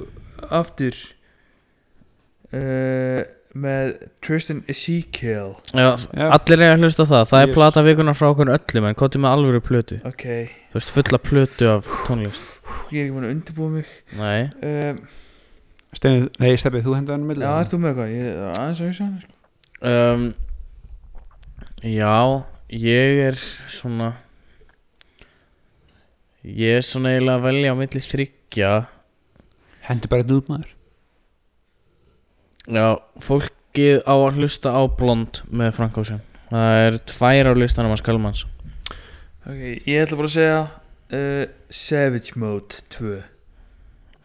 [0.51, 0.93] aftur?
[2.53, 3.23] Uh,
[3.57, 5.55] með Tristan Ezekiel.
[5.73, 6.27] Já, Já.
[6.29, 7.23] allir er að hlusta á það.
[7.31, 7.55] Það er Yes.
[7.55, 9.97] plata vikunar frá okkur öllum En hvað með alvöru plötu.
[10.05, 10.23] Ok,
[10.71, 12.59] Þú veist, fulla plötu af tónlist.
[12.91, 13.85] Ég er ekki búin að undirbúa mig.
[14.13, 14.49] Nei.
[14.61, 15.07] Um,
[15.95, 18.13] Steini, nei, Steppi, þú hendaði hann með já, ert þú með eitthvað?
[18.13, 19.07] ég er aðeins að hugsa.
[19.81, 20.33] Um,
[21.83, 22.43] Já,
[22.73, 23.37] ég er
[23.71, 24.13] svona
[26.47, 28.71] Ég er svona eiginlega að velja á milli þryggja
[29.87, 30.73] Hendi bara einn út maður.
[32.67, 32.87] Já,
[33.23, 36.19] fólkið á að hlusta á Blond með Frank Ocean.
[36.51, 38.43] Það er tvær á listanum að Skalmans
[39.47, 40.59] ok, ég ætla bara að segja
[41.15, 43.17] uh, Savage Mode 2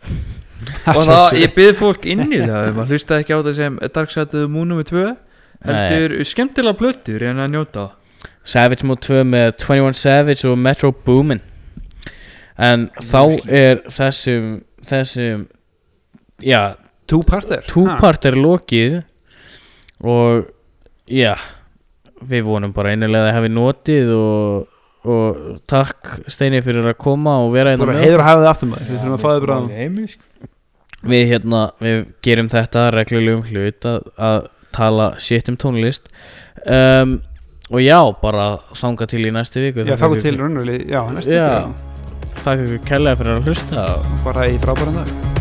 [0.96, 4.30] og það, ég byrð fólk innilega um að hlusta ekki á það sem Dark Side
[4.30, 4.86] of the Moon nr.
[4.88, 5.04] 2
[5.62, 7.84] heldur skemmtilega plötur en að njóta
[8.44, 11.40] Savage Mode 2 með 21 Savage og Metro Boomin.
[12.58, 15.46] En þá er þessum Þessum
[16.42, 16.74] Já,
[17.06, 18.98] Two parter túpart er lokið
[20.02, 20.48] Og
[21.06, 21.36] Já
[22.22, 24.66] Við vonum bara einilega að hefði notið og,
[25.10, 25.38] og
[25.70, 28.70] takk Steini fyrir að koma og vera hérna Bara með heiður að hafa þið aftur
[28.70, 28.84] maður.
[28.90, 30.50] Við þurfum að þið bara sko.
[31.12, 31.98] við hérna, við
[32.28, 34.38] gerum þetta reglulegum hlut að, að
[34.78, 36.06] tala shit um tónlist.
[36.62, 37.16] Um,
[37.72, 38.46] og já, bara
[38.76, 41.92] þanga til í næstu viku Já, þá til raunveruleg Já, næstu viku.
[42.42, 43.86] þakka ykkur kærlega fyrir að hlusta.
[44.26, 45.31] Bara í frábæran dag